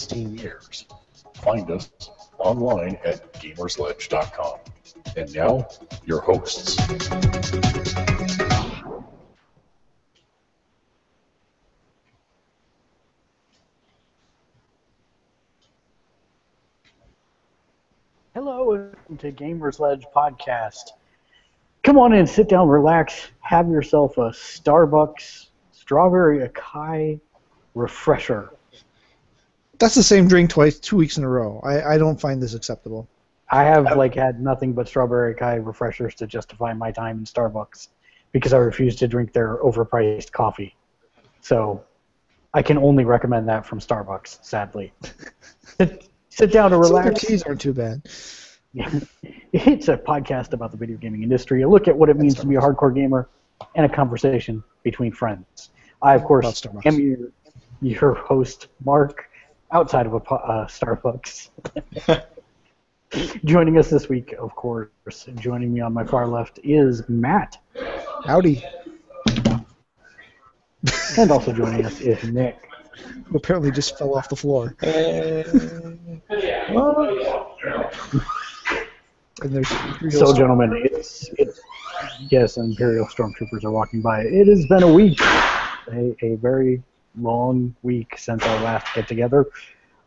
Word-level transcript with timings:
16 0.00 0.38
years. 0.38 0.86
Find 1.34 1.70
us 1.70 1.90
online 2.38 2.98
at 3.04 3.34
gamersledge.com. 3.34 4.58
And 5.14 5.34
now, 5.34 5.68
your 6.06 6.22
hosts. 6.22 6.76
Hello, 18.32 18.64
welcome 18.70 19.18
to 19.18 19.30
Gamersledge 19.30 20.04
Podcast. 20.16 20.92
Come 21.82 21.98
on 21.98 22.14
in, 22.14 22.26
sit 22.26 22.48
down, 22.48 22.68
relax, 22.70 23.28
have 23.40 23.68
yourself 23.68 24.16
a 24.16 24.30
Starbucks 24.30 25.48
strawberry 25.72 26.48
acai 26.48 27.20
refresher. 27.74 28.50
That's 29.80 29.94
the 29.94 30.02
same 30.02 30.28
drink 30.28 30.50
twice, 30.50 30.78
two 30.78 30.96
weeks 30.96 31.16
in 31.16 31.24
a 31.24 31.28
row. 31.28 31.60
I, 31.64 31.94
I 31.94 31.98
don't 31.98 32.20
find 32.20 32.40
this 32.40 32.54
acceptable. 32.54 33.08
I 33.50 33.64
have 33.64 33.96
like 33.96 34.14
had 34.14 34.40
nothing 34.40 34.74
but 34.74 34.86
strawberry 34.86 35.34
acai 35.34 35.64
refreshers 35.64 36.14
to 36.16 36.26
justify 36.26 36.72
my 36.74 36.92
time 36.92 37.18
in 37.18 37.24
Starbucks 37.24 37.88
because 38.32 38.52
I 38.52 38.58
refuse 38.58 38.94
to 38.96 39.08
drink 39.08 39.32
their 39.32 39.56
overpriced 39.56 40.30
coffee. 40.32 40.76
So 41.40 41.82
I 42.52 42.62
can 42.62 42.76
only 42.78 43.04
recommend 43.04 43.48
that 43.48 43.64
from 43.66 43.80
Starbucks, 43.80 44.44
sadly. 44.44 44.92
sit, 46.28 46.52
down 46.52 46.72
and 46.72 46.84
Some 46.84 46.96
of 46.96 47.02
their 47.02 47.02
relax. 47.12 47.20
teas 47.22 47.42
aren't 47.42 47.60
too 47.60 47.72
bad. 47.72 48.02
it's 49.52 49.88
a 49.88 49.96
podcast 49.96 50.52
about 50.52 50.72
the 50.72 50.76
video 50.76 50.98
gaming 50.98 51.22
industry, 51.22 51.62
a 51.62 51.68
look 51.68 51.88
at 51.88 51.96
what 51.96 52.08
it 52.08 52.18
means 52.18 52.34
to 52.36 52.46
be 52.46 52.56
a 52.56 52.60
hardcore 52.60 52.94
gamer, 52.94 53.28
and 53.74 53.86
a 53.86 53.88
conversation 53.88 54.62
between 54.82 55.10
friends. 55.10 55.70
I, 56.02 56.14
of 56.14 56.24
course, 56.24 56.64
am 56.84 57.00
your, 57.00 57.32
your 57.80 58.14
host, 58.14 58.68
Mark, 58.84 59.29
outside 59.72 60.06
of 60.06 60.14
a 60.14 60.16
uh, 60.16 60.66
Starbucks. 60.66 61.50
joining 63.44 63.78
us 63.78 63.90
this 63.90 64.08
week, 64.08 64.32
of 64.34 64.54
course, 64.54 64.90
joining 65.36 65.72
me 65.72 65.80
on 65.80 65.92
my 65.92 66.04
far 66.04 66.26
left 66.26 66.60
is 66.62 67.08
Matt, 67.08 67.58
Howdy. 68.24 68.62
and 71.18 71.30
also 71.30 71.52
joining 71.52 71.84
us 71.84 72.00
is 72.00 72.22
Nick. 72.24 72.68
Who 73.26 73.36
apparently 73.36 73.70
just 73.70 73.98
fell 73.98 74.16
off 74.16 74.28
the 74.28 74.36
floor. 74.36 74.76
And 79.42 79.54
there's 79.54 80.18
So, 80.18 80.34
gentlemen, 80.34 80.86
it's 80.92 81.30
it, 81.38 81.58
yes, 82.28 82.58
Imperial 82.58 83.06
stormtroopers 83.06 83.64
are 83.64 83.70
walking 83.70 84.02
by. 84.02 84.20
It 84.20 84.48
has 84.48 84.66
been 84.66 84.82
a 84.82 84.92
week, 84.92 85.18
a, 85.22 86.14
a 86.20 86.36
very 86.36 86.82
long 87.18 87.74
week 87.82 88.16
since 88.18 88.42
our 88.44 88.62
last 88.62 88.86
get 88.94 89.08
together. 89.08 89.46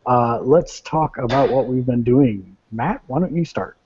Uh, 0.05 0.39
let's 0.41 0.81
talk 0.81 1.17
about 1.17 1.49
what 1.49 1.67
we've 1.67 1.85
been 1.85 2.03
doing. 2.03 2.55
Matt, 2.71 3.01
why 3.07 3.19
don't 3.19 3.35
you 3.35 3.45
start? 3.45 3.77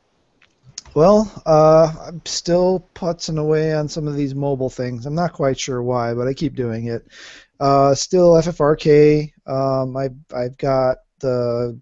Well, 0.93 1.31
uh, 1.45 1.93
I'm 2.07 2.21
still 2.25 2.87
putzing 2.95 3.37
away 3.37 3.73
on 3.73 3.87
some 3.87 4.07
of 4.07 4.15
these 4.15 4.33
mobile 4.33 4.69
things. 4.69 5.05
I'm 5.05 5.13
not 5.13 5.33
quite 5.33 5.59
sure 5.59 5.83
why, 5.83 6.13
but 6.13 6.27
I 6.27 6.33
keep 6.33 6.55
doing 6.55 6.87
it. 6.87 7.05
Uh, 7.59 7.93
still 7.93 8.31
FFRK. 8.31 9.31
Um, 9.45 9.95
I, 9.95 10.09
I've 10.35 10.57
got 10.57 10.97
the 11.19 11.79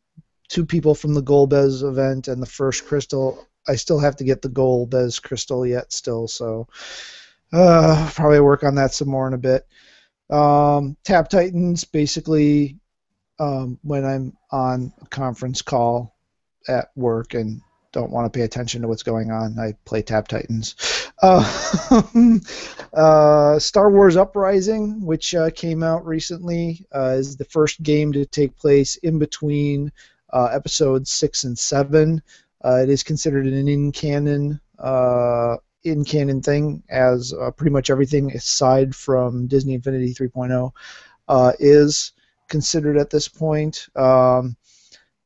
two 0.50 0.66
people 0.66 0.95
from 0.95 1.13
the 1.13 1.24
Golbez 1.24 1.88
event 1.88 2.28
and 2.28 2.41
the 2.41 2.47
first 2.47 2.85
crystal. 2.88 3.47
I 3.68 3.75
still 3.75 4.00
have 4.00 4.18
to 4.18 4.24
get 4.24 4.41
the 4.41 4.50
Golbez 4.50 5.22
crystal 5.22 5.66
yet, 5.66 5.94
still. 5.94 6.28
So 6.28 6.68
uh, 7.53 8.12
probably 8.13 8.40
work 8.41 8.63
on 8.63 8.75
that 8.75 8.94
some 8.94 9.09
more 9.09 9.28
in 9.28 9.34
a 9.34 9.38
bit. 9.38 9.66
Um, 10.30 10.97
Tap 11.03 11.30
Titans, 11.30 11.84
basically, 11.84 12.80
um, 13.40 13.80
when 13.84 14.06
I'm 14.06 14.38
on 14.52 14.94
a 15.02 15.08
conference 15.08 15.62
call 15.62 16.16
at 16.68 16.90
work 16.96 17.34
and 17.34 17.62
don't 17.96 18.12
want 18.12 18.31
to 18.31 18.38
pay 18.38 18.44
attention 18.44 18.81
to 18.81 18.90
what's 18.90 19.03
going 19.03 19.31
on. 19.31 19.58
I 19.58 19.74
play 19.86 20.02
Tap 20.02 20.28
Titans. 20.28 20.75
Uh, 21.22 22.40
uh, 22.94 23.58
Star 23.58 23.90
Wars 23.90 24.18
Uprising, 24.18 25.06
which 25.06 25.34
uh, 25.34 25.50
came 25.52 25.81
out 25.81 26.06
recently, 26.06 26.86
uh, 26.94 27.16
is 27.18 27.38
the 27.38 27.46
first 27.46 27.81
game 27.84 28.12
to 28.12 28.25
take 28.25 28.56
place 28.57 28.97
in 28.97 29.18
between 29.18 29.92
uh, 30.34 30.50
episodes 30.52 31.09
six 31.09 31.46
and 31.46 31.57
seven. 31.57 32.22
Uh, 32.66 32.81
it 32.84 32.90
is 32.90 33.02
considered 33.02 33.46
an 33.46 33.68
in-canon 33.68 34.59
uh, 35.85 35.90
in-canon 35.90 36.41
thing, 36.41 36.84
as 36.90 37.34
uh, 37.34 37.51
pretty 37.51 37.72
much 37.72 37.90
everything 37.90 38.31
aside 38.35 38.96
from 38.96 39.47
Disney 39.47 39.73
Infinity 39.73 40.13
3.0 40.13 40.72
uh, 41.28 41.51
is 41.59 42.13
considered 42.47 42.97
at 42.97 43.09
this 43.09 43.28
point. 43.28 43.88
Um, 43.95 44.56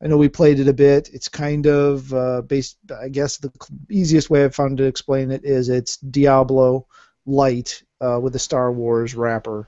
I 0.02 0.08
know 0.08 0.18
we 0.18 0.30
played 0.30 0.60
it 0.60 0.68
a 0.68 0.74
bit. 0.74 1.10
It's 1.14 1.28
kind 1.28 1.66
of 1.68 2.14
uh, 2.14 2.42
based. 2.42 2.78
I 3.02 3.10
guess 3.10 3.38
the 3.38 3.52
easiest 3.90 4.30
way 4.30 4.44
I've 4.44 4.56
found 4.56 4.78
to 4.78 4.86
explain 4.86 5.32
it 5.32 5.44
is 5.44 5.68
it's 5.68 5.98
Diablo 5.98 6.86
light 7.26 7.84
uh, 8.00 8.20
with 8.22 8.36
a 8.36 8.40
Star 8.40 8.72
Wars 8.72 9.16
wrapper. 9.16 9.68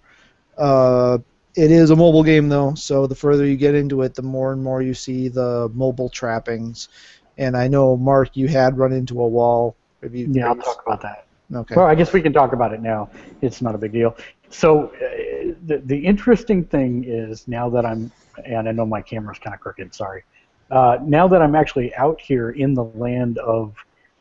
Uh, 0.57 1.17
it 1.55 1.69
is 1.69 1.89
a 1.89 1.95
mobile 1.95 2.23
game 2.23 2.47
though, 2.47 2.73
so 2.75 3.07
the 3.07 3.15
further 3.15 3.45
you 3.45 3.57
get 3.57 3.75
into 3.75 4.03
it, 4.03 4.15
the 4.15 4.21
more 4.21 4.53
and 4.53 4.63
more 4.63 4.81
you 4.81 4.93
see 4.93 5.27
the 5.27 5.69
mobile 5.73 6.09
trappings. 6.09 6.87
And 7.37 7.57
I 7.57 7.67
know 7.67 7.97
Mark, 7.97 8.37
you 8.37 8.47
had 8.47 8.77
run 8.77 8.93
into 8.93 9.21
a 9.21 9.27
wall. 9.27 9.75
Have 10.01 10.15
you, 10.15 10.27
Yeah, 10.31 10.47
I'll 10.47 10.55
talk 10.55 10.83
about 10.85 11.01
that. 11.01 11.25
Okay. 11.53 11.75
Well, 11.75 11.85
I 11.85 11.95
guess 11.95 12.13
we 12.13 12.21
can 12.21 12.31
talk 12.31 12.53
about 12.53 12.73
it 12.73 12.81
now. 12.81 13.09
It's 13.41 13.61
not 13.61 13.75
a 13.75 13.77
big 13.77 13.91
deal. 13.91 14.15
So, 14.49 14.87
uh, 14.87 15.53
the, 15.65 15.81
the 15.85 15.97
interesting 15.97 16.63
thing 16.63 17.03
is 17.05 17.47
now 17.47 17.69
that 17.69 17.85
I'm, 17.85 18.11
and 18.45 18.69
I 18.69 18.71
know 18.71 18.85
my 18.85 19.01
camera's 19.01 19.39
kind 19.39 19.53
of 19.53 19.59
crooked, 19.59 19.93
sorry. 19.93 20.23
Uh, 20.69 20.97
now 21.03 21.27
that 21.27 21.41
I'm 21.41 21.55
actually 21.55 21.93
out 21.95 22.21
here 22.21 22.51
in 22.51 22.73
the 22.73 22.85
land 22.85 23.37
of 23.39 23.75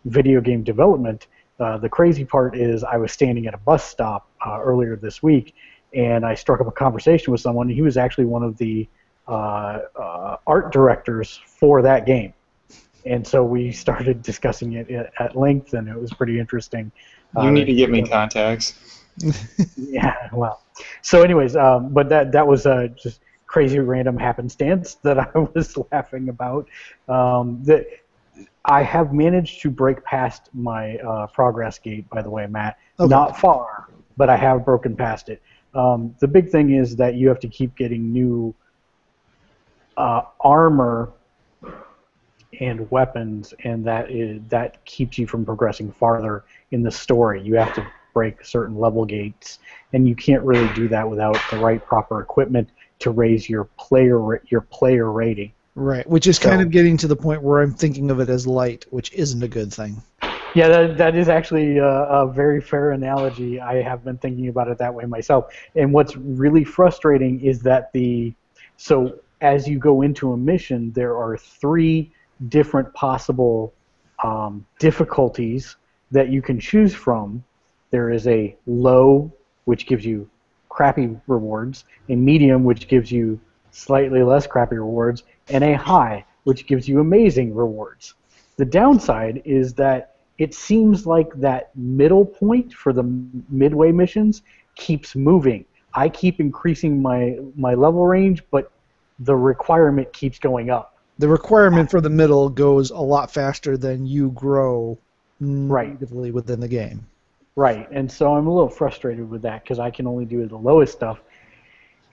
video 0.05 0.41
game 0.41 0.65
development, 0.65 1.29
uh, 1.61 1.79
the 1.79 1.89
crazy 1.89 2.25
part 2.25 2.57
is 2.57 2.83
I 2.83 2.97
was 2.97 3.13
standing 3.13 3.47
at 3.47 3.55
a 3.55 3.59
bus 3.59 3.85
stop 3.85 4.29
uh, 4.45 4.59
earlier 4.61 4.97
this 4.97 5.23
week, 5.23 5.55
and 5.95 6.25
I 6.27 6.35
struck 6.35 6.61
up 6.61 6.67
a 6.67 6.73
conversation 6.73 7.31
with 7.31 7.41
someone. 7.41 7.69
He 7.69 7.83
was 7.83 7.97
actually 7.97 8.25
one 8.25 8.43
of 8.43 8.57
the 8.57 8.89
uh, 9.29 9.81
uh, 9.95 10.37
art 10.47 10.73
directors 10.73 11.41
for 11.47 11.83
that 11.83 12.07
game. 12.07 12.35
And 13.07 13.27
so 13.27 13.45
we 13.45 13.73
started 13.85 14.23
discussing 14.23 14.75
it 14.75 14.91
at 14.91 15.13
at 15.19 15.37
length, 15.37 15.75
and 15.75 15.89
it 15.89 15.99
was 16.01 16.13
pretty 16.13 16.39
interesting. 16.39 16.91
You 17.37 17.43
Uh, 17.43 17.51
need 17.51 17.67
to 17.67 17.75
give 17.75 17.91
me 17.91 18.03
contacts. 18.03 18.75
yeah, 19.77 20.29
well. 20.33 20.63
So, 21.03 21.23
anyways, 21.23 21.57
um, 21.57 21.93
but 21.93 22.09
that 22.09 22.33
that 22.33 22.47
was 22.47 22.67
uh, 22.67 22.89
just 22.97 23.21
crazy 23.47 23.79
random 23.81 24.17
happenstance 24.17 24.95
that 25.03 25.19
I 25.19 25.31
was 25.55 25.77
laughing 25.93 26.29
about. 26.29 26.69
Um, 27.09 27.63
that 27.65 27.87
I 28.65 28.83
have 28.83 29.13
managed 29.13 29.61
to 29.63 29.71
break 29.71 30.03
past 30.05 30.49
my 30.53 30.97
uh, 30.99 31.27
progress 31.29 31.79
gate, 31.79 32.09
by 32.11 32.23
the 32.23 32.31
way, 32.31 32.47
Matt. 32.47 32.79
Okay. 32.99 33.09
Not 33.09 33.39
far, 33.39 33.89
but 34.17 34.29
I 34.29 34.37
have 34.37 34.65
broken 34.65 34.97
past 34.97 35.29
it. 35.29 35.43
Um, 35.75 36.15
the 36.21 36.29
big 36.29 36.51
thing 36.51 36.73
is 36.73 36.97
that 36.97 37.15
you 37.15 37.29
have 37.29 37.41
to 37.41 37.49
keep 37.49 37.75
getting 37.77 38.13
new 38.13 38.55
uh, 39.97 40.23
armor 40.41 41.13
and 42.59 42.91
weapons, 42.91 43.55
and 43.65 43.85
that 43.85 44.11
is 44.11 44.41
that 44.49 44.85
keeps 44.85 45.19
you 45.19 45.27
from 45.27 45.45
progressing 45.45 45.93
farther 45.93 46.45
in 46.73 46.83
the 46.83 46.91
story. 46.91 47.43
You 47.43 47.55
have 47.57 47.75
to 47.75 47.87
break 48.13 48.45
certain 48.45 48.77
level 48.77 49.05
gates, 49.05 49.61
and 49.93 50.09
you 50.09 50.17
can't 50.17 50.43
really 50.43 50.73
do 50.75 50.89
that 50.89 51.09
without 51.09 51.39
the 51.51 51.59
right 51.59 51.85
proper 51.85 52.21
equipment 52.21 52.69
to 53.01 53.11
raise 53.11 53.49
your 53.49 53.65
player 53.79 54.43
your 54.47 54.63
player 54.63 55.11
rating. 55.11 55.53
Right, 55.77 56.07
which 56.09 56.27
is 56.27 56.39
kind 56.39 56.61
of 56.61 56.71
getting 56.71 56.97
to 56.99 57.07
the 57.07 57.17
point 57.17 57.43
where 57.43 57.63
I'm 57.63 57.73
thinking 57.73 58.11
of 58.11 58.21
it 58.21 58.29
as 58.29 58.47
light, 58.47 58.85
which 58.91 59.13
isn't 59.13 59.43
a 59.43 59.49
good 59.49 59.73
thing. 59.73 60.03
Yeah, 60.55 60.67
that, 60.67 60.99
that 60.99 61.15
is 61.15 61.29
actually 61.29 61.79
a, 61.79 61.87
a 61.87 62.31
very 62.31 62.61
fair 62.61 62.91
analogy. 62.91 63.61
I 63.61 63.81
have 63.83 64.05
been 64.05 64.19
thinking 64.19 64.49
about 64.49 64.67
it 64.67 64.79
that 64.79 64.93
way 64.93 65.05
myself. 65.05 65.55
And 65.77 65.93
what's 65.93 66.17
really 66.17 66.65
frustrating 66.65 67.41
is 67.41 67.61
that 67.63 67.93
the 67.93 68.35
so 68.77 69.21
as 69.41 69.69
you 69.69 69.79
go 69.79 70.03
into 70.03 70.33
a 70.33 70.37
mission, 70.37 70.93
there 70.93 71.17
are 71.17 71.37
three 71.37 72.13
different 72.49 72.93
possible 72.95 73.73
um, 74.23 74.67
difficulties 74.79 75.77
that 76.11 76.29
you 76.31 76.43
can 76.43 76.59
choose 76.59 76.95
from. 76.95 77.45
There 77.91 78.11
is 78.11 78.27
a 78.27 78.57
low, 78.67 79.33
which 79.65 79.87
gives 79.87 80.05
you 80.05 80.29
crappy 80.69 81.17
rewards, 81.27 81.85
a 82.09 82.15
medium, 82.15 82.65
which 82.65 82.89
gives 82.89 83.11
you 83.11 83.41
slightly 83.71 84.23
less 84.23 84.47
crappy 84.47 84.77
rewards, 84.77 85.25
and 85.49 85.63
a 85.65 85.75
high, 85.75 86.25
which 86.45 86.67
gives 86.67 86.89
you 86.89 87.01
amazing 87.01 87.55
rewards. 87.55 88.15
The 88.57 88.65
downside 88.65 89.43
is 89.45 89.75
that 89.75 90.17
it 90.39 90.55
seems 90.55 91.07
like 91.07 91.33
that 91.35 91.71
middle 91.77 92.25
point 92.25 92.73
for 92.73 92.93
the 92.93 93.03
midway 93.51 93.93
missions 93.93 94.43
keeps 94.75 95.15
moving. 95.15 95.65
I 95.95 96.09
keep 96.09 96.41
increasing 96.41 97.03
my 97.03 97.39
my 97.57 97.75
level 97.75 98.07
range, 98.07 98.43
but 98.51 98.71
the 99.19 99.37
requirement 99.37 100.13
keeps 100.13 100.39
going 100.39 100.71
up. 100.71 100.97
The 101.21 101.29
requirement 101.29 101.91
for 101.91 102.01
the 102.01 102.09
middle 102.09 102.49
goes 102.49 102.91
a 102.91 102.97
lot 102.97 103.31
faster 103.31 103.77
than 103.77 104.07
you 104.07 104.31
grow 104.31 104.97
Right. 105.39 105.91
natively 105.91 106.31
within 106.31 106.61
the 106.61 106.69
game. 106.69 107.07
Right, 107.57 107.87
and 107.93 108.11
so 108.11 108.35
I'm 108.35 108.47
a 108.47 108.55
little 108.55 108.71
frustrated 108.71 109.29
with 109.29 109.43
that 109.43 109.63
because 109.63 109.79
I 109.79 109.91
can 109.91 110.07
only 110.07 110.25
do 110.25 110.47
the 110.47 110.57
lowest 110.57 110.95
stuff. 110.95 111.21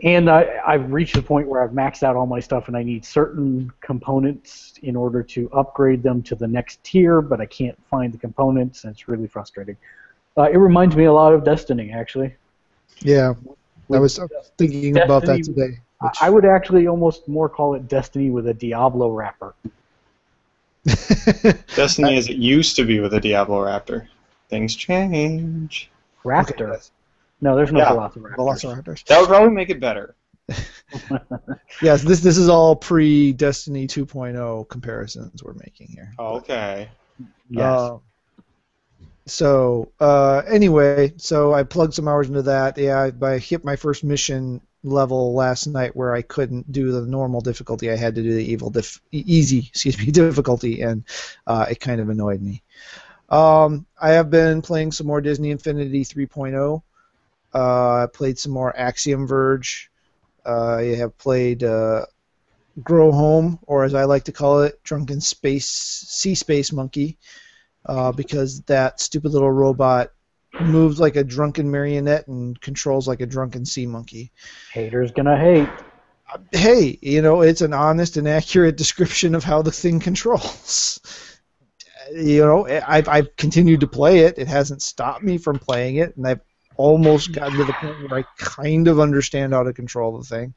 and 0.04 0.30
I, 0.30 0.60
I've 0.68 0.92
reached 0.92 1.16
the 1.16 1.22
point 1.22 1.48
where 1.48 1.64
I've 1.64 1.72
maxed 1.72 2.04
out 2.04 2.18
all 2.18 2.26
my 2.26 2.42
stuff, 2.42 2.68
and 2.68 2.76
I 2.76 2.84
need 2.84 3.06
certain 3.06 3.72
components 3.80 4.74
in 4.84 4.96
order 4.96 5.24
to 5.24 5.50
upgrade 5.54 6.04
them 6.04 6.22
to 6.24 6.36
the 6.36 6.48
next 6.48 6.84
tier, 6.84 7.22
but 7.22 7.40
I 7.40 7.46
can't 7.46 7.78
find 7.88 8.14
the 8.14 8.18
components, 8.18 8.84
and 8.84 8.92
it's 8.92 9.08
really 9.08 9.28
frustrating. 9.28 9.78
Uh, 10.38 10.50
it 10.52 10.58
reminds 10.58 10.98
me 10.98 11.06
a 11.06 11.14
lot 11.14 11.34
of 11.34 11.46
Destiny, 11.46 11.92
actually. 11.92 12.36
Yeah, 13.02 13.34
I 13.92 14.00
was 14.00 14.20
thinking 14.58 14.98
about 14.98 15.24
that 15.26 15.44
today. 15.44 15.80
I- 16.02 16.06
which- 16.06 16.18
I 16.22 16.30
would 16.30 16.46
actually 16.46 16.88
almost 16.88 17.28
more 17.28 17.50
call 17.50 17.76
it 17.76 17.88
Destiny 17.88 18.30
with 18.30 18.48
a 18.48 18.54
Diablo 18.54 19.10
wrapper. 19.12 19.54
Destiny 21.76 22.18
as 22.18 22.30
it 22.30 22.38
used 22.38 22.76
to 22.78 22.86
be 22.86 23.00
with 23.00 23.14
a 23.14 23.20
Diablo 23.20 23.66
Raptor. 23.66 24.08
Things 24.50 24.76
change. 24.76 25.90
Raptor. 26.24 26.72
Okay, 26.76 26.82
No, 27.42 27.56
there's 27.56 27.72
no 27.74 27.80
Yeah, 27.80 27.90
Velociraptor. 27.92 28.36
Velociraptors. 28.38 29.04
That 29.06 29.20
would 29.20 29.28
probably 29.28 29.50
make 29.50 29.70
it 29.70 29.80
better. 29.80 30.16
Yes, 31.82 32.02
this 32.02 32.22
this 32.22 32.38
is 32.38 32.48
all 32.50 32.76
pre 32.76 33.34
Destiny 33.34 33.86
2.0 33.86 34.68
comparisons 34.70 35.44
we're 35.44 35.54
making 35.54 35.88
here. 35.90 36.12
Okay. 36.18 36.90
Yes. 37.50 37.62
Uh, 37.62 37.98
so 39.26 39.92
uh, 40.00 40.42
anyway, 40.48 41.14
so 41.18 41.54
I 41.54 41.64
plugged 41.64 41.94
some 41.94 42.08
hours 42.08 42.30
into 42.30 42.42
that. 42.44 42.78
Yeah, 42.78 43.12
I, 43.22 43.26
I 43.26 43.38
hit 43.38 43.66
my 43.66 43.76
first 43.76 44.04
mission 44.06 44.62
level 44.88 45.34
last 45.34 45.68
night 45.68 45.96
where 45.96 46.14
I 46.14 46.22
couldn't 46.22 46.72
do 46.72 46.92
the 46.92 47.02
normal 47.02 47.42
difficulty. 47.42 47.92
I 47.92 47.96
had 47.96 48.16
to 48.16 48.24
do 48.24 48.34
the 48.34 48.52
evil 48.52 48.70
dif- 48.70 49.02
easy, 49.12 49.60
excuse 49.70 49.98
me, 49.98 50.12
difficulty, 50.12 50.82
and 50.82 51.04
uh, 51.46 51.68
it 51.70 51.80
kind 51.80 52.02
of 52.02 52.10
annoyed 52.10 52.42
me. 52.42 52.64
Um, 53.30 53.86
I 54.02 54.12
have 54.12 54.30
been 54.30 54.62
playing 54.62 54.92
some 54.92 55.08
more 55.08 55.22
Disney 55.22 55.52
Infinity 55.52 56.06
3.0. 56.06 56.82
Uh, 57.54 58.04
I 58.04 58.08
played 58.08 58.40
some 58.40 58.52
more 58.52 58.78
Axiom 58.78 59.28
Verge. 59.28 59.92
Uh, 60.46 60.76
I 60.76 60.96
have 60.96 61.18
played 61.18 61.64
uh, 61.64 62.06
Grow 62.84 63.12
Home, 63.12 63.60
or 63.64 63.84
as 63.84 63.94
I 63.94 64.06
like 64.06 64.26
to 64.26 64.32
call 64.32 64.62
it, 64.62 64.82
Drunken 64.84 65.20
Space 65.20 65.68
Sea 65.68 66.36
Space 66.36 66.72
Monkey 66.72 67.18
uh, 67.86 68.12
because 68.12 68.62
that 68.64 69.00
stupid 69.00 69.32
little 69.32 69.52
robot 69.52 70.12
moves 70.60 71.00
like 71.00 71.16
a 71.16 71.24
drunken 71.24 71.70
marionette 71.70 72.28
and 72.28 72.60
controls 72.62 73.08
like 73.08 73.22
a 73.22 73.26
drunken 73.26 73.66
sea 73.66 73.86
monkey. 73.86 74.32
Haters 74.74 75.12
gonna 75.12 75.38
hate. 75.38 75.70
Hey, 76.52 76.98
you 77.02 77.22
know, 77.22 77.42
it's 77.42 77.62
an 77.62 77.74
honest 77.74 78.18
and 78.18 78.28
accurate 78.28 78.78
description 78.78 79.36
of 79.36 79.44
how 79.44 79.62
the 79.62 79.72
thing 79.72 80.00
controls. 80.00 81.00
You 82.14 82.46
know, 82.46 82.68
I've, 82.88 83.08
I've 83.10 83.36
continued 83.36 83.82
to 83.82 83.88
play 83.88 84.20
it. 84.20 84.38
It 84.38 84.48
hasn't 84.48 84.82
stopped 84.82 85.24
me 85.24 85.38
from 85.38 85.60
playing 85.60 85.98
it, 85.98 86.16
and 86.16 86.26
I've 86.26 86.42
almost 86.78 87.34
gotten 87.34 87.58
to 87.58 87.66
the 87.66 87.74
point 87.74 88.10
where 88.10 88.20
I 88.20 88.26
kind 88.38 88.88
of 88.88 89.00
understand 89.00 89.54
how 89.54 89.64
to 89.64 89.74
control 89.74 90.18
the 90.18 90.24
thing. 90.24 90.54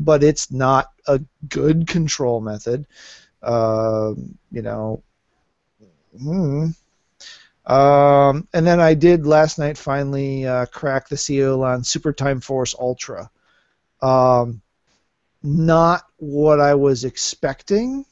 But 0.00 0.24
it's 0.24 0.50
not 0.50 0.90
a 1.06 1.20
good 1.48 1.86
control 1.86 2.40
method. 2.40 2.86
Um, 3.42 4.38
you 4.50 4.62
know, 4.62 5.02
Hmm. 6.16 6.68
Um, 7.68 8.48
and 8.54 8.66
then 8.66 8.80
I 8.80 8.94
did 8.94 9.26
last 9.26 9.58
night 9.58 9.76
finally 9.76 10.46
uh, 10.46 10.66
crack 10.66 11.08
the 11.08 11.16
seal 11.18 11.62
on 11.62 11.84
Super 11.84 12.12
Time 12.12 12.40
Force 12.40 12.74
Ultra. 12.78 13.30
Um, 14.00 14.62
not 15.42 16.04
what 16.16 16.60
I 16.60 16.74
was 16.74 17.04
expecting, 17.04 18.04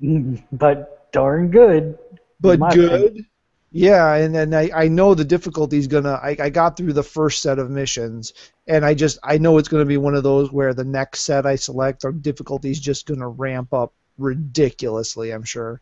But 0.52 1.12
darn 1.12 1.50
good. 1.50 1.98
but 2.40 2.58
good. 2.72 3.26
Yeah, 3.72 4.14
and 4.14 4.34
then 4.34 4.52
I, 4.52 4.70
I 4.74 4.88
know 4.88 5.14
the 5.14 5.24
difficulty's 5.24 5.86
gonna. 5.86 6.14
I, 6.14 6.36
I 6.40 6.50
got 6.50 6.76
through 6.76 6.92
the 6.92 7.04
first 7.04 7.40
set 7.40 7.60
of 7.60 7.70
missions, 7.70 8.32
and 8.66 8.84
I 8.84 8.94
just 8.94 9.18
I 9.22 9.38
know 9.38 9.58
it's 9.58 9.68
gonna 9.68 9.84
be 9.84 9.96
one 9.96 10.16
of 10.16 10.24
those 10.24 10.50
where 10.50 10.74
the 10.74 10.84
next 10.84 11.20
set 11.20 11.46
I 11.46 11.54
select, 11.54 12.02
the 12.02 12.12
difficulty's 12.12 12.80
just 12.80 13.06
gonna 13.06 13.28
ramp 13.28 13.72
up 13.72 13.92
ridiculously. 14.20 15.30
I'm 15.32 15.44
sure. 15.44 15.80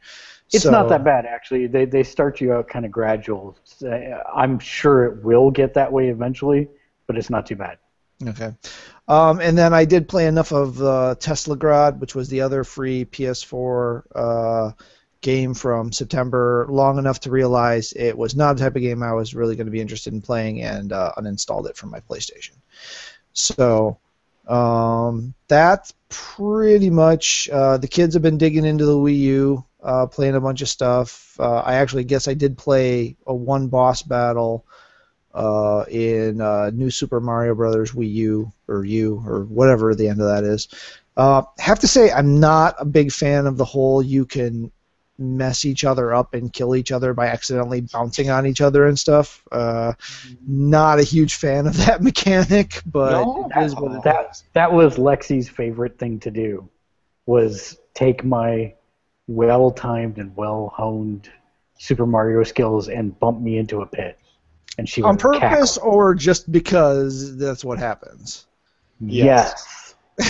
It's 0.53 0.65
So- 0.65 0.71
not 0.71 0.89
that 0.89 1.05
bad 1.05 1.27
actually. 1.27 1.67
They 1.67 1.85
they 1.85 2.03
start 2.03 2.41
you 2.41 2.53
out 2.55 2.69
kind 2.69 2.85
of 2.85 2.91
gradual. 2.91 3.57
Uh, 3.85 4.23
I'm 4.35 4.59
sure 4.59 5.05
it 5.05 5.23
will 5.23 5.51
get 5.51 5.75
that 5.75 5.93
way 5.93 6.09
eventually, 6.09 6.69
but 7.07 7.17
it's 7.17 7.31
not 7.31 7.47
too 7.47 7.57
bad. 7.57 7.79
Okay. 8.27 8.53
Um, 9.07 9.41
and 9.41 9.57
then 9.57 9.73
I 9.73 9.85
did 9.85 10.09
play 10.09 10.27
enough 10.27 10.53
of 10.53 10.83
uh, 10.83 11.15
Teslagrad, 11.19 11.99
which 11.99 12.15
was 12.15 12.29
the 12.29 12.41
other 12.41 12.65
free 12.65 13.05
PS4 13.05 14.03
uh, 14.15 14.73
game 15.21 15.55
from 15.55 15.93
September, 15.93 16.67
long 16.69 16.99
enough 16.99 17.21
to 17.21 17.31
realize 17.31 17.93
it 17.93 18.17
was 18.17 18.35
not 18.35 18.57
the 18.57 18.65
type 18.65 18.77
of 18.77 18.83
game 18.83 19.03
I 19.03 19.13
was 19.13 19.35
really 19.35 19.57
going 19.57 19.67
to 19.67 19.73
be 19.73 19.81
interested 19.81 20.13
in 20.13 20.21
playing, 20.21 20.63
and 20.63 20.93
uh, 20.93 21.13
uninstalled 21.17 21.69
it 21.69 21.77
from 21.77 21.91
my 21.91 22.01
PlayStation. 22.01 22.57
So 23.33 23.99
um, 24.49 25.35
that's 25.47 25.95
pretty 26.09 26.91
much. 26.91 27.49
Uh, 27.53 27.77
the 27.77 27.89
kids 27.89 28.15
have 28.15 28.23
been 28.23 28.39
digging 28.39 28.65
into 28.65 28.87
the 28.87 28.97
Wii 28.97 29.19
U, 29.19 29.65
uh, 29.83 30.07
playing 30.07 30.35
a 30.35 30.41
bunch 30.41 30.63
of 30.63 30.69
stuff. 30.69 31.37
Uh, 31.39 31.59
I 31.59 31.75
actually 31.75 32.05
guess 32.05 32.29
I 32.29 32.35
did 32.35 32.59
play 32.59 33.17
a 33.27 33.35
one 33.35 33.69
boss 33.69 34.03
battle 34.03 34.65
uh, 35.35 35.85
in 35.91 36.41
uh, 36.41 36.71
New 36.71 36.91
Super 36.91 37.21
Mario 37.21 37.55
Brothers 37.55 37.93
Wii 37.93 38.13
U 38.15 38.53
or 38.67 38.85
U 38.85 39.23
or 39.27 39.45
whatever 39.45 39.95
the 39.95 40.09
end 40.09 40.21
of 40.21 40.29
that 40.29 40.45
is. 40.45 40.69
Uh, 41.17 41.43
have 41.59 41.81
to 41.81 41.89
say 41.89 42.11
I'm 42.11 42.41
not 42.41 42.77
a 42.79 42.85
big 42.85 43.13
fan 43.13 43.47
of 43.47 43.57
the 43.57 43.65
whole 43.65 44.03
you 44.03 44.25
can 44.25 44.71
mess 45.19 45.65
each 45.65 45.85
other 45.85 46.15
up 46.15 46.35
and 46.35 46.53
kill 46.53 46.77
each 46.77 46.93
other 46.93 47.13
by 47.13 47.27
accidentally 47.27 47.81
bouncing 47.81 48.31
on 48.31 48.47
each 48.47 48.61
other 48.61 48.87
and 48.87 48.99
stuff. 48.99 49.43
Uh, 49.51 49.93
not 50.47 50.99
a 51.01 51.03
huge 51.03 51.35
fan 51.35 51.67
of 51.67 51.77
that 51.87 52.03
mechanic, 52.11 52.83
but 52.87 53.11
No? 53.13 53.49
it 53.55 53.65
is 53.65 53.75
what 53.75 53.93
it 53.97 54.03
That 54.05 54.29
is. 54.33 54.45
that 54.53 54.73
was 54.73 54.97
Lexi's 54.97 55.49
favorite 55.49 55.99
thing 55.99 56.21
to 56.21 56.31
do, 56.31 56.69
was 57.27 57.79
take 57.95 58.25
my 58.25 58.75
well-timed 59.27 60.19
and 60.19 60.35
well-honed 60.37 61.29
Super 61.79 62.07
Mario 62.07 62.43
skills 62.45 62.89
and 62.89 63.19
bump 63.19 63.41
me 63.41 63.59
into 63.59 63.83
a 63.83 63.87
pit, 63.87 64.19
and 64.79 64.89
she 64.89 65.03
On 65.03 65.17
purpose 65.17 65.75
cackle. 65.77 65.91
or 65.91 66.15
just 66.15 66.51
because 66.51 67.37
that's 67.37 67.65
what 67.65 67.79
happens. 67.79 68.47
Yes. 69.01 69.95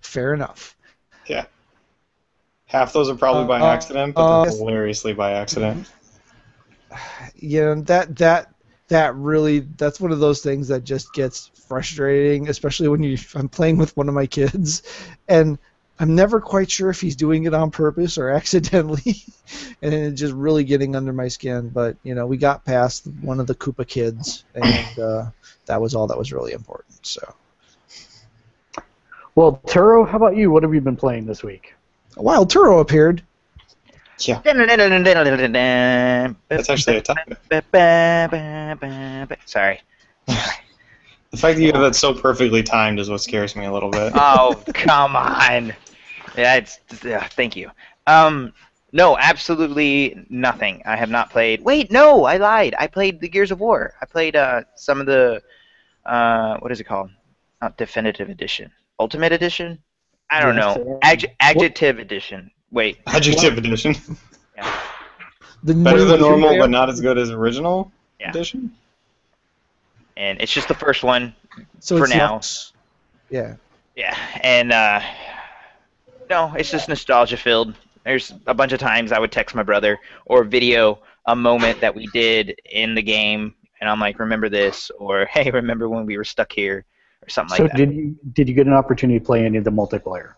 Fair 0.00 0.34
enough. 0.34 0.74
Half 2.68 2.92
those 2.92 3.08
are 3.10 3.14
probably 3.16 3.46
by 3.46 3.60
Uh, 3.60 3.66
accident, 3.66 4.14
but 4.14 4.22
uh, 4.22 4.42
they're 4.44 4.52
hilariously 4.52 5.14
by 5.14 5.32
accident. 5.32 5.88
you 7.34 7.60
know 7.60 7.80
that 7.82 8.16
that 8.16 8.54
that 8.88 9.14
really 9.16 9.60
that's 9.76 10.00
one 10.00 10.12
of 10.12 10.20
those 10.20 10.42
things 10.42 10.68
that 10.68 10.84
just 10.84 11.12
gets 11.12 11.50
frustrating 11.68 12.48
especially 12.48 12.88
when 12.88 13.02
you 13.02 13.18
I'm 13.34 13.48
playing 13.48 13.76
with 13.76 13.96
one 13.96 14.08
of 14.08 14.14
my 14.14 14.26
kids 14.26 14.82
and 15.28 15.58
I'm 16.00 16.14
never 16.14 16.40
quite 16.40 16.70
sure 16.70 16.88
if 16.90 17.00
he's 17.00 17.16
doing 17.16 17.44
it 17.44 17.54
on 17.54 17.70
purpose 17.70 18.16
or 18.18 18.30
accidentally 18.40 19.16
and 19.82 19.92
it's 19.92 20.20
just 20.20 20.34
really 20.34 20.64
getting 20.64 20.96
under 20.96 21.12
my 21.12 21.28
skin 21.28 21.68
but 21.68 21.96
you 22.02 22.14
know 22.14 22.26
we 22.26 22.38
got 22.38 22.64
past 22.64 23.06
one 23.20 23.40
of 23.40 23.46
the 23.46 23.54
Koopa 23.54 23.86
kids 23.86 24.44
and 24.54 24.98
uh, 24.98 25.30
that 25.66 25.80
was 25.80 25.94
all 25.94 26.06
that 26.06 26.18
was 26.18 26.32
really 26.32 26.52
important 26.52 27.04
so 27.06 27.34
Well, 29.34 29.60
Turo, 29.66 30.08
how 30.08 30.16
about 30.16 30.36
you? 30.36 30.50
What 30.50 30.62
have 30.64 30.74
you 30.74 30.80
been 30.80 30.96
playing 30.96 31.26
this 31.26 31.44
week? 31.44 31.74
Wild 32.18 32.50
Turo 32.50 32.80
appeared 32.80 33.22
Yeah, 34.18 34.40
That's 36.48 36.66
that's 36.66 36.70
actually 36.70 36.96
a 36.96 37.02
topic. 37.02 37.38
Sorry. 39.46 39.80
The 40.26 41.36
fact 41.36 41.56
that 41.56 41.62
you 41.62 41.72
have 41.72 41.82
that 41.82 41.94
so 41.94 42.14
perfectly 42.14 42.62
timed 42.62 42.98
is 42.98 43.10
what 43.10 43.20
scares 43.20 43.54
me 43.54 43.66
a 43.66 43.72
little 43.72 43.90
bit. 43.90 44.12
Oh, 44.16 44.62
come 44.74 45.14
on. 45.14 45.74
Yeah, 46.36 46.54
it's 46.56 46.80
uh, 47.04 47.26
thank 47.32 47.54
you. 47.54 47.70
Um, 48.06 48.52
no, 48.92 49.16
absolutely 49.18 50.26
nothing. 50.30 50.82
I 50.86 50.96
have 50.96 51.10
not 51.10 51.30
played. 51.30 51.62
Wait, 51.62 51.90
no, 51.92 52.24
I 52.24 52.38
lied. 52.38 52.74
I 52.78 52.86
played 52.86 53.20
the 53.20 53.28
Gears 53.28 53.50
of 53.50 53.60
War. 53.60 53.94
I 54.00 54.06
played 54.06 54.36
uh 54.36 54.62
some 54.74 55.00
of 55.00 55.06
the 55.06 55.42
uh 56.06 56.56
what 56.58 56.72
is 56.72 56.80
it 56.80 56.84
called? 56.84 57.10
Not 57.60 57.76
definitive 57.76 58.30
edition. 58.30 58.70
Ultimate 58.98 59.32
edition? 59.32 59.78
I 60.30 60.40
don't 60.40 60.56
Yes, 60.56 60.76
know. 60.76 60.98
Adj- 61.02 61.30
adjective 61.40 61.98
edition. 61.98 62.50
Wait. 62.70 62.98
Adjective 63.06 63.56
edition. 63.58 63.94
the 65.62 65.74
Better 65.74 66.04
than 66.04 66.20
normal, 66.20 66.58
but 66.58 66.70
not 66.70 66.88
as 66.90 67.00
good 67.00 67.18
as 67.18 67.30
original 67.30 67.90
Yeah. 68.20 68.30
edition. 68.30 68.72
And 70.16 70.40
it's 70.40 70.52
just 70.52 70.68
the 70.68 70.74
first 70.74 71.02
one. 71.02 71.34
so 71.80 71.96
for 71.98 72.06
now. 72.06 72.34
Lux. 72.34 72.72
yeah 73.30 73.54
Yeah, 73.96 74.16
and 74.42 74.72
uh, 74.72 75.00
no, 76.30 76.52
it's 76.56 76.70
just 76.70 76.88
nostalgia 76.88 77.36
filled. 77.36 77.74
There's 78.04 78.32
a 78.46 78.54
bunch 78.54 78.72
of 78.72 78.78
times 78.80 79.12
I 79.12 79.18
would 79.18 79.32
text 79.32 79.54
my 79.56 79.62
brother 79.62 79.98
or 80.26 80.44
video 80.44 81.00
a 81.26 81.34
moment 81.36 81.80
that 81.80 81.94
we 81.94 82.06
did 82.08 82.58
in 82.70 82.94
the 82.94 83.02
game, 83.02 83.54
and 83.80 83.88
I'm 83.90 83.98
like, 84.00 84.18
"Remember 84.18 84.48
this?" 84.48 84.90
or 84.98 85.26
"Hey, 85.26 85.50
remember 85.50 85.88
when 85.88 86.06
we 86.06 86.16
were 86.16 86.24
stuck 86.24 86.52
here?" 86.52 86.84
Or 87.22 87.28
something 87.28 87.56
so 87.56 87.62
like 87.64 87.72
that. 87.72 87.78
did 87.78 87.92
you 87.94 88.16
did 88.32 88.48
you 88.48 88.54
get 88.54 88.66
an 88.66 88.72
opportunity 88.72 89.18
to 89.18 89.24
play 89.24 89.44
any 89.44 89.58
of 89.58 89.64
the 89.64 89.70
multiplayer? 89.70 90.32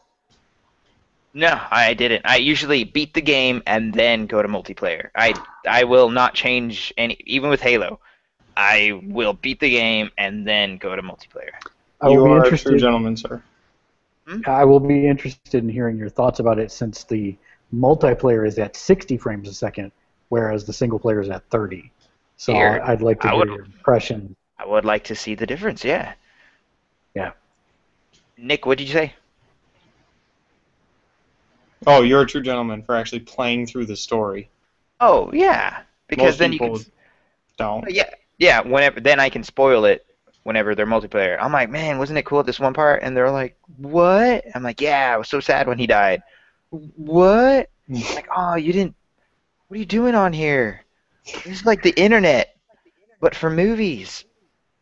No, 1.32 1.60
I 1.70 1.94
didn't. 1.94 2.22
I 2.25 2.37
usually 2.37 2.82
beat 2.84 3.14
the 3.14 3.20
game 3.20 3.62
and 3.66 3.94
then 3.94 4.26
go 4.26 4.42
to 4.42 4.49
multiplayer. 4.49 5.10
I 5.14 5.34
I 5.68 5.84
will 5.84 6.10
not 6.10 6.34
change 6.34 6.92
any, 6.96 7.16
even 7.26 7.50
with 7.50 7.60
Halo. 7.60 8.00
I 8.56 9.00
will 9.04 9.32
beat 9.34 9.60
the 9.60 9.70
game 9.70 10.10
and 10.18 10.46
then 10.46 10.76
go 10.76 10.96
to 10.96 11.02
multiplayer. 11.02 11.52
I 12.00 12.08
will 12.08 12.14
you 12.14 12.25
be 12.25 12.30
are 12.30 12.38
a 12.38 12.40
true 12.40 12.50
interested. 12.56 12.78
gentleman, 12.80 13.16
sir. 13.16 13.42
Hmm? 14.26 14.40
I 14.46 14.64
will 14.64 14.80
be 14.80 15.06
interested 15.06 15.62
in 15.62 15.68
hearing 15.68 15.96
your 15.96 16.08
thoughts 16.08 16.40
about 16.40 16.58
it 16.58 16.72
since 16.72 17.04
the 17.04 17.37
multiplayer 17.72 18.46
is 18.46 18.58
at 18.58 18.75
60 18.75 19.16
frames 19.16 19.49
a 19.49 19.54
second, 19.54 19.92
whereas 20.30 20.64
the 20.64 20.72
single 20.72 20.99
player 20.99 21.20
is 21.20 21.28
at 21.30 21.49
30. 21.50 21.92
So 22.37 22.52
Here, 22.52 22.80
I'd 22.84 23.02
like 23.02 23.20
to 23.20 23.28
I 23.28 23.30
hear 23.30 23.38
would- 23.38 23.49
your 23.49 23.64
impression. 23.64 24.34
I 24.58 24.66
would 24.66 24.84
like 24.84 25.04
to 25.04 25.14
see 25.14 25.34
the 25.37 25.46
difference. 25.46 25.84
Yeah. 25.84 26.12
Yeah. 27.14 27.32
Nick, 28.36 28.66
what 28.66 28.78
did 28.78 28.88
you 28.88 28.94
say? 28.94 29.14
Oh, 31.86 32.02
you're 32.02 32.22
a 32.22 32.26
true 32.26 32.42
gentleman 32.42 32.82
for 32.82 32.94
actually 32.94 33.20
playing 33.20 33.66
through 33.66 33.86
the 33.86 33.96
story. 33.96 34.50
Oh 35.00 35.30
yeah, 35.32 35.82
because 36.08 36.34
Most 36.34 36.38
then 36.38 36.52
you 36.52 36.58
can. 36.58 36.76
don't. 37.56 37.90
Yeah, 37.90 38.10
yeah. 38.38 38.60
Whenever 38.60 39.00
then 39.00 39.18
I 39.18 39.30
can 39.30 39.42
spoil 39.42 39.86
it 39.86 40.04
whenever 40.42 40.74
they're 40.74 40.86
multiplayer. 40.86 41.38
I'm 41.40 41.52
like, 41.52 41.70
man, 41.70 41.98
wasn't 41.98 42.18
it 42.18 42.24
cool 42.24 42.40
at 42.40 42.46
this 42.46 42.60
one 42.60 42.74
part? 42.74 43.02
And 43.02 43.16
they're 43.16 43.30
like, 43.30 43.56
what? 43.76 44.44
I'm 44.54 44.62
like, 44.62 44.80
yeah, 44.80 45.12
I 45.14 45.16
was 45.16 45.28
so 45.28 45.40
sad 45.40 45.68
when 45.68 45.78
he 45.78 45.86
died. 45.86 46.22
What? 46.70 47.70
like, 47.88 48.28
oh, 48.34 48.56
you 48.56 48.72
didn't. 48.72 48.94
What 49.68 49.76
are 49.76 49.78
you 49.78 49.86
doing 49.86 50.14
on 50.14 50.32
here? 50.32 50.84
This 51.24 51.60
is 51.60 51.66
like 51.66 51.82
the 51.82 51.98
internet, 51.98 52.56
but 53.20 53.34
for 53.34 53.50
movies. 53.50 54.24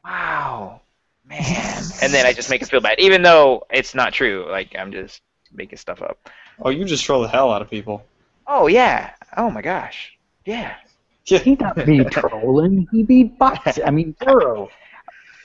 Wow, 0.05 0.81
man. 1.29 1.83
And 2.03 2.13
then 2.13 2.27
I 2.27 2.33
just 2.33 2.51
make 2.51 2.63
it 2.63 2.69
feel 2.69 2.81
bad, 2.81 2.99
even 2.99 3.23
though 3.23 3.67
it's 3.71 3.95
not 3.95 4.13
true. 4.13 4.47
Like 4.49 4.75
I'm 4.79 4.93
just 4.93 5.23
making 5.53 5.79
stuff 5.79 6.03
up. 6.03 6.31
Oh, 6.61 6.71
you 6.71 6.85
just 6.85 7.05
troll 7.05 7.23
the 7.23 7.29
hell 7.29 7.53
out 7.53 7.63
of 7.63 7.71
people. 7.71 8.05
Oh 8.47 8.67
yeah. 8.67 9.13
Oh 9.37 9.51
my 9.51 9.63
gosh. 9.63 10.17
Yeah. 10.45 10.75
Yeah. 11.27 11.41
He 11.41 11.57
not 11.57 11.77
be 11.85 12.03
trolling, 12.05 12.89
he 12.91 13.03
be 13.03 13.25
box. 13.25 13.79
I 13.85 13.91
mean, 13.91 14.15
thorough. 14.15 14.71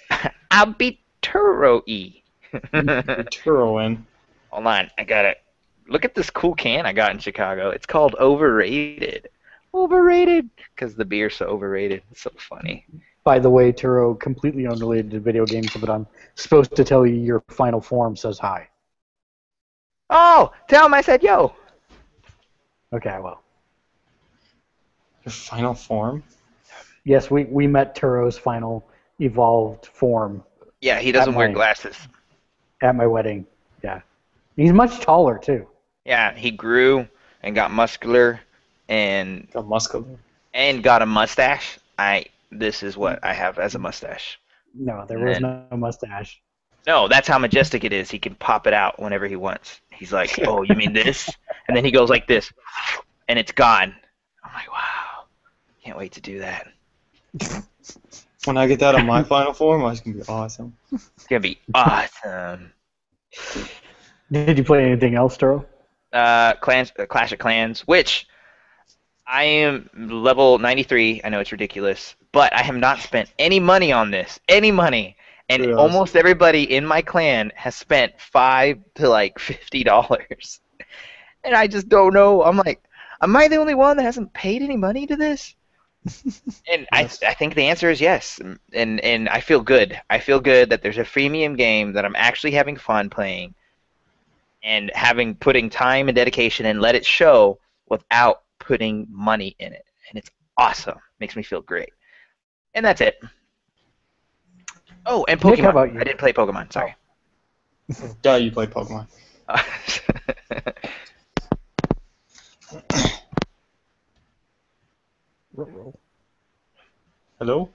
I'll 0.51 0.67
be 0.67 1.01
Turo-y. 1.21 2.21
Turo 2.53 3.85
in. 3.85 4.05
Hold 4.51 4.65
on, 4.65 4.91
I 4.97 5.03
got 5.03 5.25
it. 5.25 5.41
Look 5.89 6.05
at 6.05 6.15
this 6.15 6.29
cool 6.29 6.55
can 6.55 6.85
I 6.85 6.93
got 6.93 7.11
in 7.11 7.19
Chicago. 7.19 7.69
It's 7.71 7.85
called 7.85 8.15
Overrated. 8.17 9.27
Overrated, 9.73 10.49
because 10.73 10.95
the 10.95 11.03
beer's 11.03 11.35
so 11.35 11.47
overrated. 11.47 12.01
It's 12.11 12.21
so 12.21 12.31
funny. 12.37 12.85
By 13.24 13.39
the 13.39 13.50
way, 13.50 13.72
Turo, 13.72 14.20
completely 14.20 14.68
unrelated 14.68 15.12
to 15.12 15.20
video 15.20 15.46
games, 15.46 15.72
but 15.80 15.89
I'm 15.89 16.06
supposed 16.36 16.75
to 16.75 16.84
tell 16.84 17.06
you 17.06 17.15
your 17.15 17.42
final 17.50 17.80
form 17.80 18.15
says 18.15 18.38
hi. 18.38 18.68
Oh, 20.10 20.51
tell 20.68 20.86
him 20.86 20.94
I 20.94 21.01
said 21.01 21.24
yo. 21.24 21.53
Okay, 22.94 23.10
I 23.10 23.20
will. 23.20 23.39
Your 25.25 25.32
final 25.32 25.74
form? 25.74 26.22
Yes, 27.06 27.32
we, 27.32 27.46
we 27.46 27.65
met 27.65 27.96
Turo's 27.96 28.38
final 28.38 28.86
evolved 29.20 29.86
form 29.88 30.44
Yeah, 30.82 31.00
he 31.00 31.12
doesn't 31.12 31.34
wear 31.36 31.48
my- 31.48 31.53
glasses. 31.53 31.96
at 32.82 32.96
my 32.96 33.08
wedding. 33.08 33.46
Yeah. 33.84 34.01
He's 34.58 34.74
much 34.74 35.00
taller, 35.00 35.38
too. 35.38 35.68
Yeah, 36.06 36.34
he 36.36 36.51
grew 36.51 37.08
and 37.42 37.56
got 37.56 37.72
muscular 37.72 38.42
and 38.89 39.50
Got 39.51 39.68
muscular. 39.68 40.06
and 40.53 40.84
got 40.84 41.01
a 41.01 41.06
mustache. 41.06 41.80
I 41.98 42.25
this 42.60 42.83
is 42.83 42.98
what 42.98 43.24
I 43.24 43.33
have 43.33 43.60
as 43.60 43.75
a 43.75 43.79
mustache. 43.79 44.39
No, 44.74 45.05
there 45.07 45.19
was 45.19 45.39
Man. 45.39 45.67
no 45.69 45.77
mustache. 45.77 46.41
No, 46.86 47.07
that's 47.07 47.27
how 47.27 47.38
majestic 47.38 47.83
it 47.83 47.93
is. 47.93 48.12
He 48.12 48.19
can 48.19 48.36
pop 48.36 48.67
it 48.67 48.74
out 48.74 49.00
whenever 49.00 49.27
he 49.27 49.36
wants. 49.36 49.79
He's 49.91 50.12
like, 50.12 50.39
"Oh, 50.48 50.63
you 50.63 50.75
mean 50.75 50.93
this?" 50.93 51.29
And 51.67 51.77
then 51.77 51.86
he 51.86 51.91
goes 51.91 52.10
like 52.10 52.27
this, 52.27 52.51
and 53.27 53.39
it's 53.39 53.51
gone. 53.51 53.95
I'm 54.43 54.53
like, 54.53 54.72
"Wow, 54.72 55.25
can't 55.83 55.98
wait 55.98 56.13
to 56.13 56.22
do 56.22 56.39
that." 56.39 56.67
When 58.45 58.57
I 58.57 58.67
get 58.67 58.79
that 58.79 58.95
on 58.95 59.05
my 59.05 59.24
final 59.36 59.53
form, 59.53 59.89
it's 59.91 60.01
gonna 60.01 60.17
be 60.17 60.24
awesome. 60.27 60.75
It's 60.91 61.27
gonna 61.29 61.39
be 61.39 61.60
awesome. 61.74 62.74
Did 64.31 64.57
you 64.57 64.63
play 64.63 64.86
anything 64.86 65.15
else, 65.15 65.38
Turo? 65.38 65.65
Uh, 66.12 66.53
Clans, 66.55 66.91
uh, 67.00 67.05
Clash 67.05 67.31
of 67.31 67.39
Clans, 67.39 67.81
which 67.81 68.27
I 69.27 69.44
am 69.44 69.89
level 69.96 70.58
93. 70.60 71.22
I 71.24 71.30
know 71.30 71.39
it's 71.39 71.51
ridiculous, 71.51 72.15
but 72.32 72.53
I 72.53 72.62
have 72.63 72.75
not 72.75 73.01
spent 73.01 73.30
any 73.39 73.60
money 73.60 73.92
on 73.92 74.12
this. 74.12 74.39
Any 74.48 74.72
money. 74.72 75.18
And 75.50 75.68
Yes. 75.68 75.75
almost 75.75 76.15
everybody 76.15 76.63
in 76.75 76.86
my 76.86 77.01
clan 77.01 77.51
has 77.56 77.75
spent 77.75 78.20
five 78.20 78.80
to 78.96 79.10
like 79.10 79.39
fifty 79.39 79.84
dollars, 79.84 80.60
and 81.44 81.56
I 81.56 81.68
just 81.68 81.89
don't 81.89 82.13
know. 82.13 82.44
I'm 82.44 82.58
like, 82.58 82.84
am 83.22 83.36
I 83.36 83.48
the 83.48 83.58
only 83.58 83.75
one 83.75 83.98
that 83.98 84.03
hasn't 84.03 84.34
paid 84.34 84.62
any 84.62 84.77
money 84.77 85.08
to 85.08 85.15
this? 85.15 85.56
and 86.72 86.88
Yes. 86.92 87.20
I, 87.24 87.27
I 87.27 87.34
think 87.34 87.56
the 87.56 87.68
answer 87.68 87.89
is 87.89 88.01
yes. 88.01 88.39
And 88.74 89.00
and 89.03 89.30
I 89.30 89.39
feel 89.42 89.62
good. 89.62 90.00
I 90.10 90.20
feel 90.20 90.39
good 90.39 90.70
that 90.70 90.82
there's 90.82 90.98
a 90.98 91.03
freemium 91.03 91.58
game 91.58 91.94
that 91.94 92.06
I'm 92.06 92.15
actually 92.15 92.51
having 92.51 92.77
fun 92.77 93.10
playing, 93.10 93.56
and 94.63 94.92
having 94.96 95.36
putting 95.36 95.70
time 95.70 96.08
and 96.08 96.15
dedication 96.15 96.65
and 96.65 96.82
let 96.82 96.96
it 96.96 97.06
show 97.06 97.60
without 97.89 98.42
putting 98.65 99.08
money 99.10 99.55
in 99.60 99.74
it. 99.74 99.86
And 100.10 100.17
it's 100.17 100.29
awesome. 100.58 100.98
Makes 101.20 101.36
me 101.36 101.43
feel 101.43 101.62
great. 101.62 101.89
And 102.74 102.86
that's 102.86 103.01
it. 103.01 103.20
Oh, 105.05 105.25
and 105.27 105.39
Pokemon. 105.39 105.50
Nick, 105.51 105.60
how 105.60 105.70
about 105.70 105.93
you? 105.93 106.00
I 106.00 106.03
didn't 106.03 106.20
play 106.20 106.34
Pokemon. 106.34 106.72
Sorry. 106.72 106.96
Oh. 108.01 108.15
Duh, 108.22 108.36
you 108.36 108.51
play 108.51 108.67
Pokemon. 108.67 109.08
Hello? 117.39 117.70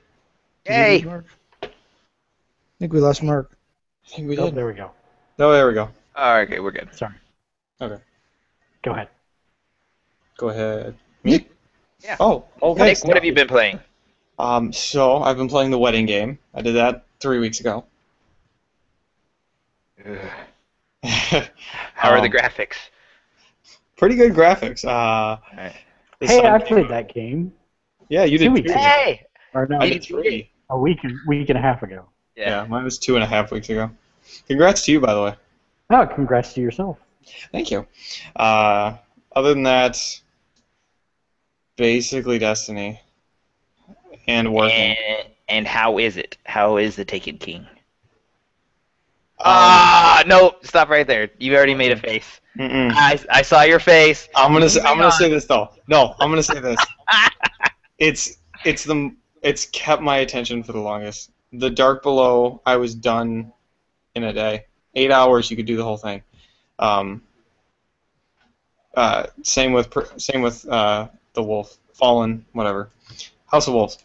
Yay! 0.66 1.04
I 1.62 1.68
think 2.78 2.92
we 2.92 3.00
lost 3.00 3.22
Mark. 3.22 3.56
I 4.06 4.16
think 4.16 4.28
we 4.28 4.38
Oh, 4.38 4.46
did. 4.46 4.54
there 4.54 4.66
we 4.66 4.74
go. 4.74 4.90
Oh, 5.38 5.52
there 5.52 5.66
we 5.68 5.74
go. 5.74 5.88
Oh, 6.16 6.36
okay, 6.38 6.60
we're 6.60 6.70
good. 6.70 6.88
Sorry. 6.94 7.14
Okay. 7.80 8.02
Go 8.82 8.92
ahead. 8.92 9.08
Go 10.38 10.48
ahead. 10.48 10.94
Me? 11.24 11.46
Yeah. 12.02 12.16
Oh, 12.20 12.44
oh, 12.62 12.72
Nick, 12.74 13.04
what 13.04 13.16
have 13.16 13.24
you 13.24 13.34
been 13.34 13.48
playing? 13.48 13.80
Um, 14.38 14.72
so 14.72 15.18
I've 15.18 15.36
been 15.36 15.48
playing 15.48 15.70
the 15.72 15.78
wedding 15.78 16.06
game. 16.06 16.38
I 16.54 16.62
did 16.62 16.76
that 16.76 17.04
three 17.20 17.40
weeks 17.40 17.58
ago. 17.60 17.84
How 21.02 22.10
are 22.10 22.20
the 22.20 22.26
Um, 22.26 22.30
graphics? 22.32 22.76
Pretty 23.96 24.14
good 24.14 24.32
graphics. 24.32 24.84
Uh, 24.84 25.38
Alright. 25.50 25.74
the 26.20 26.26
Hey, 26.26 26.46
I 26.46 26.58
played 26.58 26.84
out- 26.84 26.90
that 26.90 27.12
game. 27.12 27.52
Yeah, 28.08 28.24
you 28.24 28.38
two 28.38 28.44
did. 28.44 28.52
weeks 28.52 28.66
too. 28.68 28.72
ago. 28.72 28.80
Hey! 28.80 29.26
Or 29.54 29.66
no, 29.66 29.78
I 29.80 29.90
did 29.90 30.04
three. 30.04 30.50
a 30.70 30.78
week, 30.78 30.98
week 31.26 31.48
and 31.50 31.58
a 31.58 31.60
half 31.60 31.82
ago. 31.82 32.06
Yeah, 32.36 32.64
mine 32.66 32.84
was 32.84 32.98
two 32.98 33.16
and 33.16 33.24
a 33.24 33.26
half 33.26 33.50
weeks 33.50 33.68
ago. 33.68 33.90
Congrats 34.46 34.82
to 34.84 34.92
you, 34.92 35.00
by 35.00 35.12
the 35.14 35.22
way. 35.22 35.34
Oh, 35.90 36.06
congrats 36.06 36.52
to 36.54 36.60
yourself. 36.60 36.96
Thank 37.52 37.70
you. 37.70 37.86
Uh, 38.36 38.94
other 39.34 39.52
than 39.52 39.64
that, 39.64 39.98
basically 41.78 42.38
Destiny 42.38 43.00
and 44.28 44.52
working. 44.54 44.96
And, 44.98 45.28
and 45.48 45.66
how 45.68 45.98
is 45.98 46.18
it? 46.18 46.36
How 46.44 46.76
is 46.78 46.96
the 46.96 47.04
Taken 47.04 47.38
King? 47.38 47.66
Um, 49.40 49.46
Ah, 49.46 50.24
no! 50.26 50.56
Stop 50.62 50.90
right 50.90 51.06
there. 51.06 51.30
You 51.38 51.56
already 51.56 51.74
made 51.74 51.92
a 51.92 51.96
face. 51.96 52.40
mm-mm. 52.58 52.90
I, 52.94 53.20
I 53.30 53.42
saw 53.42 53.62
your 53.62 53.80
face. 53.80 54.28
I'm 54.36 54.52
gonna 54.52 54.68
say, 54.68 54.80
I'm 54.82 54.98
gonna 54.98 55.12
say 55.12 55.30
this 55.30 55.46
though. 55.46 55.70
No, 55.88 56.14
I'm 56.20 56.30
gonna 56.30 56.42
say 56.42 56.60
this. 56.60 56.78
it's 57.98 58.38
it's 58.64 58.84
the 58.84 59.14
it's 59.42 59.66
kept 59.66 60.02
my 60.02 60.18
attention 60.18 60.62
for 60.64 60.72
the 60.72 60.80
longest. 60.80 61.30
The 61.52 61.70
Dark 61.70 62.02
Below, 62.02 62.60
I 62.66 62.76
was 62.76 62.94
done 62.94 63.52
in 64.14 64.24
a 64.24 64.32
day. 64.32 64.66
Eight 64.94 65.12
hours, 65.12 65.50
you 65.50 65.56
could 65.56 65.66
do 65.66 65.76
the 65.76 65.84
whole 65.84 65.96
thing. 65.96 66.22
Um, 66.80 67.22
uh, 68.96 69.26
same 69.42 69.72
with 69.72 69.94
same 70.16 70.42
with 70.42 70.68
uh, 70.68 71.08
the 71.38 71.42
Wolf, 71.44 71.78
Fallen, 71.94 72.44
whatever, 72.52 72.90
House 73.46 73.68
of 73.68 73.74
Wolves. 73.74 73.98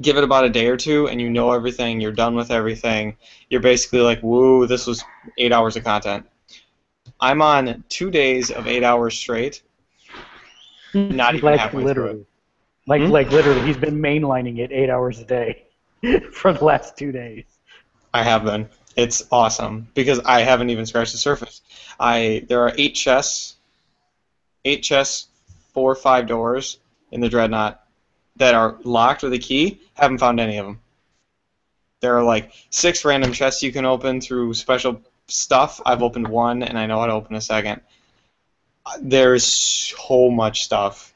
Give 0.00 0.16
it 0.16 0.24
about 0.24 0.44
a 0.44 0.48
day 0.48 0.68
or 0.68 0.76
two, 0.76 1.06
and 1.08 1.20
you 1.20 1.28
know 1.28 1.52
everything. 1.52 2.00
You're 2.00 2.12
done 2.12 2.34
with 2.34 2.50
everything. 2.50 3.16
You're 3.50 3.60
basically 3.60 4.00
like, 4.00 4.22
"Woo, 4.22 4.66
this 4.66 4.86
was 4.86 5.04
eight 5.36 5.52
hours 5.52 5.76
of 5.76 5.84
content." 5.84 6.26
I'm 7.20 7.42
on 7.42 7.84
two 7.88 8.10
days 8.10 8.50
of 8.50 8.66
eight 8.66 8.84
hours 8.84 9.16
straight. 9.18 9.62
Not 10.94 11.34
even 11.34 11.44
like 11.44 11.60
halfway 11.60 11.82
through 11.82 11.84
literally. 11.84 12.26
Like 12.86 13.02
Hmm? 13.02 13.10
like 13.10 13.30
literally, 13.30 13.60
he's 13.66 13.76
been 13.76 14.00
mainlining 14.00 14.58
it 14.58 14.72
eight 14.72 14.88
hours 14.88 15.18
a 15.18 15.24
day 15.24 15.64
for 16.32 16.52
the 16.54 16.64
last 16.64 16.96
two 16.96 17.12
days. 17.12 17.44
I 18.14 18.22
have 18.22 18.44
been. 18.44 18.68
It's 18.96 19.26
awesome 19.30 19.88
because 19.94 20.20
I 20.20 20.40
haven't 20.40 20.70
even 20.70 20.86
scratched 20.86 21.12
the 21.12 21.18
surface. 21.18 21.60
I 22.00 22.46
there 22.48 22.62
are 22.62 22.72
eight 22.78 22.94
chests, 22.94 23.56
eight 24.64 24.82
chests, 24.82 25.28
four 25.72 25.90
or 25.90 25.96
five 25.96 26.26
doors 26.26 26.78
in 27.12 27.20
the 27.20 27.28
dreadnought 27.28 27.82
that 28.36 28.54
are 28.54 28.78
locked 28.84 29.22
with 29.22 29.32
a 29.32 29.38
key. 29.38 29.80
Haven't 29.94 30.18
found 30.18 30.40
any 30.40 30.58
of 30.58 30.66
them. 30.66 30.80
There 32.00 32.16
are 32.16 32.24
like 32.24 32.52
six 32.70 33.04
random 33.04 33.32
chests 33.32 33.62
you 33.62 33.72
can 33.72 33.84
open 33.84 34.20
through 34.20 34.54
special 34.54 35.02
stuff. 35.26 35.80
I've 35.84 36.02
opened 36.02 36.28
one 36.28 36.62
and 36.62 36.78
I 36.78 36.86
know 36.86 37.00
how 37.00 37.06
to 37.06 37.12
open 37.12 37.36
a 37.36 37.40
second. 37.40 37.80
There's 39.00 39.44
so 39.44 40.30
much 40.30 40.64
stuff, 40.64 41.12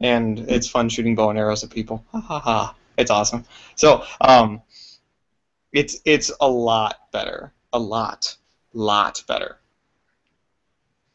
and 0.00 0.38
it's 0.38 0.68
fun 0.68 0.88
shooting 0.88 1.16
bow 1.16 1.30
and 1.30 1.38
arrows 1.38 1.64
at 1.64 1.70
people. 1.70 2.04
Ha 2.12 2.20
ha 2.20 2.38
ha. 2.38 2.74
It's 2.96 3.10
awesome. 3.10 3.44
So, 3.74 4.04
um, 4.20 4.62
it's 5.72 5.98
it's 6.04 6.30
a 6.40 6.48
lot 6.48 7.10
better, 7.10 7.52
a 7.72 7.78
lot, 7.78 8.36
lot 8.74 9.24
better. 9.26 9.58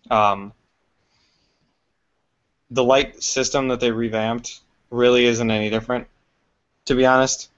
Um, 0.09 0.51
the 2.71 2.83
light 2.83 3.21
system 3.23 3.67
that 3.69 3.79
they 3.79 3.91
revamped 3.91 4.61
really 4.89 5.25
isn't 5.25 5.51
any 5.51 5.69
different, 5.69 6.07
to 6.85 6.95
be 6.95 7.05
honest. 7.05 7.49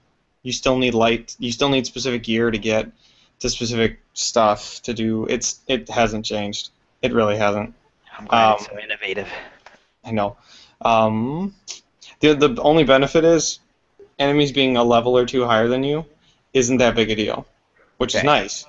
You 0.42 0.52
still 0.52 0.78
need 0.78 0.94
light. 0.94 1.36
You 1.38 1.52
still 1.52 1.68
need 1.68 1.86
specific 1.86 2.22
gear 2.22 2.50
to 2.50 2.58
get 2.58 2.90
to 3.40 3.50
specific 3.50 4.00
stuff 4.14 4.80
to 4.82 4.94
do. 4.94 5.26
It's 5.26 5.60
it 5.66 5.88
hasn't 5.88 6.24
changed. 6.24 6.70
It 7.02 7.12
really 7.12 7.36
hasn't. 7.36 7.74
I'm 8.16 8.26
glad 8.26 8.54
it's 8.54 8.68
Um, 8.68 8.76
so 8.76 8.82
innovative. 8.82 9.28
I 10.04 10.12
know. 10.12 10.36
Um, 10.82 11.54
the 12.20 12.34
the 12.34 12.60
only 12.62 12.84
benefit 12.84 13.24
is 13.24 13.58
enemies 14.18 14.52
being 14.52 14.76
a 14.76 14.84
level 14.84 15.16
or 15.16 15.26
two 15.26 15.44
higher 15.44 15.68
than 15.68 15.84
you 15.84 16.04
isn't 16.54 16.78
that 16.78 16.94
big 16.94 17.10
a 17.10 17.16
deal, 17.16 17.46
which 17.98 18.14
is 18.14 18.24
nice. 18.24 18.64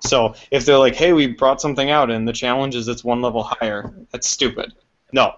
So 0.00 0.34
if 0.50 0.66
they're 0.66 0.78
like, 0.78 0.94
"Hey, 0.94 1.12
we 1.14 1.26
brought 1.26 1.60
something 1.60 1.90
out, 1.90 2.10
and 2.10 2.28
the 2.28 2.32
challenge 2.32 2.74
is 2.74 2.88
it's 2.88 3.02
one 3.04 3.22
level 3.22 3.42
higher," 3.42 3.94
that's 4.10 4.28
stupid. 4.28 4.74
No, 5.12 5.34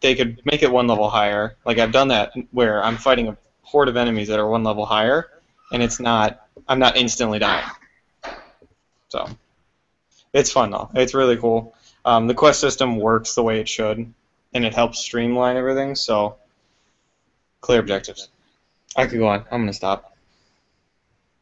they 0.00 0.14
could 0.14 0.40
make 0.44 0.62
it 0.62 0.70
one 0.70 0.86
level 0.86 1.08
higher. 1.08 1.56
Like 1.64 1.78
I've 1.78 1.92
done 1.92 2.08
that 2.08 2.32
where 2.50 2.82
I'm 2.82 2.96
fighting 2.96 3.28
a 3.28 3.36
horde 3.62 3.88
of 3.88 3.96
enemies 3.96 4.28
that 4.28 4.38
are 4.38 4.48
one 4.48 4.64
level 4.64 4.84
higher, 4.86 5.28
and 5.72 5.82
it's 5.82 6.00
not. 6.00 6.46
I'm 6.68 6.78
not 6.78 6.96
instantly 6.96 7.38
dying. 7.38 7.68
So 9.08 9.28
it's 10.32 10.52
fun 10.52 10.70
though. 10.70 10.90
It's 10.94 11.14
really 11.14 11.36
cool. 11.36 11.74
Um, 12.04 12.26
the 12.26 12.34
quest 12.34 12.60
system 12.60 12.96
works 12.96 13.34
the 13.34 13.42
way 13.42 13.60
it 13.60 13.68
should, 13.68 14.12
and 14.54 14.64
it 14.64 14.74
helps 14.74 15.00
streamline 15.00 15.56
everything. 15.56 15.94
So 15.94 16.36
clear 17.60 17.80
objectives. 17.80 18.28
I 18.96 19.06
could 19.06 19.18
go 19.18 19.28
on. 19.28 19.44
I'm 19.50 19.62
gonna 19.62 19.72
stop. 19.72 20.16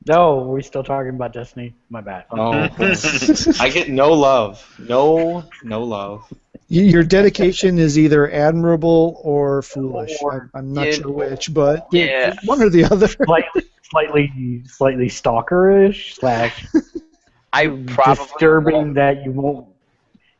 No, 0.06 0.38
we're 0.38 0.62
still 0.62 0.84
talking 0.84 1.10
about 1.10 1.32
Destiny. 1.32 1.74
My 1.90 2.00
bad. 2.00 2.24
Oh, 2.30 2.52
I 3.60 3.68
get 3.68 3.90
no 3.90 4.12
love. 4.12 4.64
No, 4.78 5.44
no 5.62 5.82
love. 5.82 6.32
Y- 6.70 6.82
Your 6.82 7.02
dedication 7.02 7.78
is 7.78 7.98
either 8.04 8.30
admirable 8.30 9.20
or 9.24 9.62
foolish. 9.62 10.12
Or- 10.20 10.50
I'm, 10.54 10.66
I'm 10.66 10.72
not 10.72 10.86
Yeah. 10.86 10.92
sure 10.92 11.10
which, 11.12 11.52
but 11.54 11.86
Yeah. 11.92 12.34
one 12.44 12.62
or 12.62 12.68
the 12.70 12.84
other. 12.84 13.06
Slightly, 13.24 13.62
slightly, 13.82 14.62
slightly 14.66 15.06
stalkerish 15.08 16.14
slash 16.14 16.66
I 17.52 17.68
probably 17.86 18.24
disturbing 18.26 18.94
that 18.94 19.24
you 19.24 19.32
won't. 19.32 19.66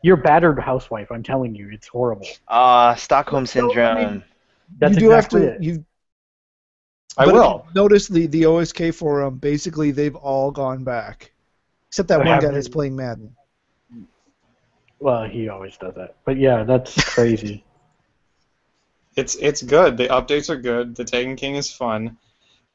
You're 0.02 0.18
a 0.18 0.22
battered 0.22 0.58
housewife. 0.60 1.10
I'm 1.10 1.22
telling 1.22 1.54
you, 1.54 1.70
it's 1.72 1.88
horrible. 1.88 2.26
Uh, 2.46 2.94
Stockholm 2.94 3.42
I 3.42 3.46
syndrome. 3.46 3.96
mean- 3.96 4.24
That's 4.78 4.94
you 4.94 5.00
do 5.00 5.06
exactly 5.12 5.40
have 5.46 5.50
to. 5.52 5.56
it. 5.56 5.62
You 5.62 5.84
I 7.16 7.24
but 7.24 7.34
will. 7.34 7.66
Notice 7.74 8.06
the 8.06 8.26
the 8.26 8.42
OSK 8.44 8.94
forum. 8.94 9.38
Basically, 9.38 9.90
they've 9.90 10.14
all 10.14 10.50
gone 10.52 10.84
back, 10.84 11.32
except 11.88 12.08
that 12.10 12.16
I 12.16 12.18
one 12.18 12.26
guy 12.26 12.34
haven't- 12.34 12.54
that's 12.54 12.68
playing 12.68 12.94
Madden. 12.94 13.34
Well, 15.00 15.24
he 15.24 15.48
always 15.48 15.76
does 15.76 15.94
that. 15.94 16.16
But 16.24 16.38
yeah, 16.38 16.64
that's 16.64 17.02
crazy. 17.14 17.64
It's 19.16 19.36
it's 19.36 19.62
good. 19.62 19.96
The 19.96 20.08
updates 20.08 20.48
are 20.50 20.56
good. 20.56 20.94
The 20.94 21.04
Taken 21.04 21.36
King 21.36 21.56
is 21.56 21.72
fun. 21.72 22.16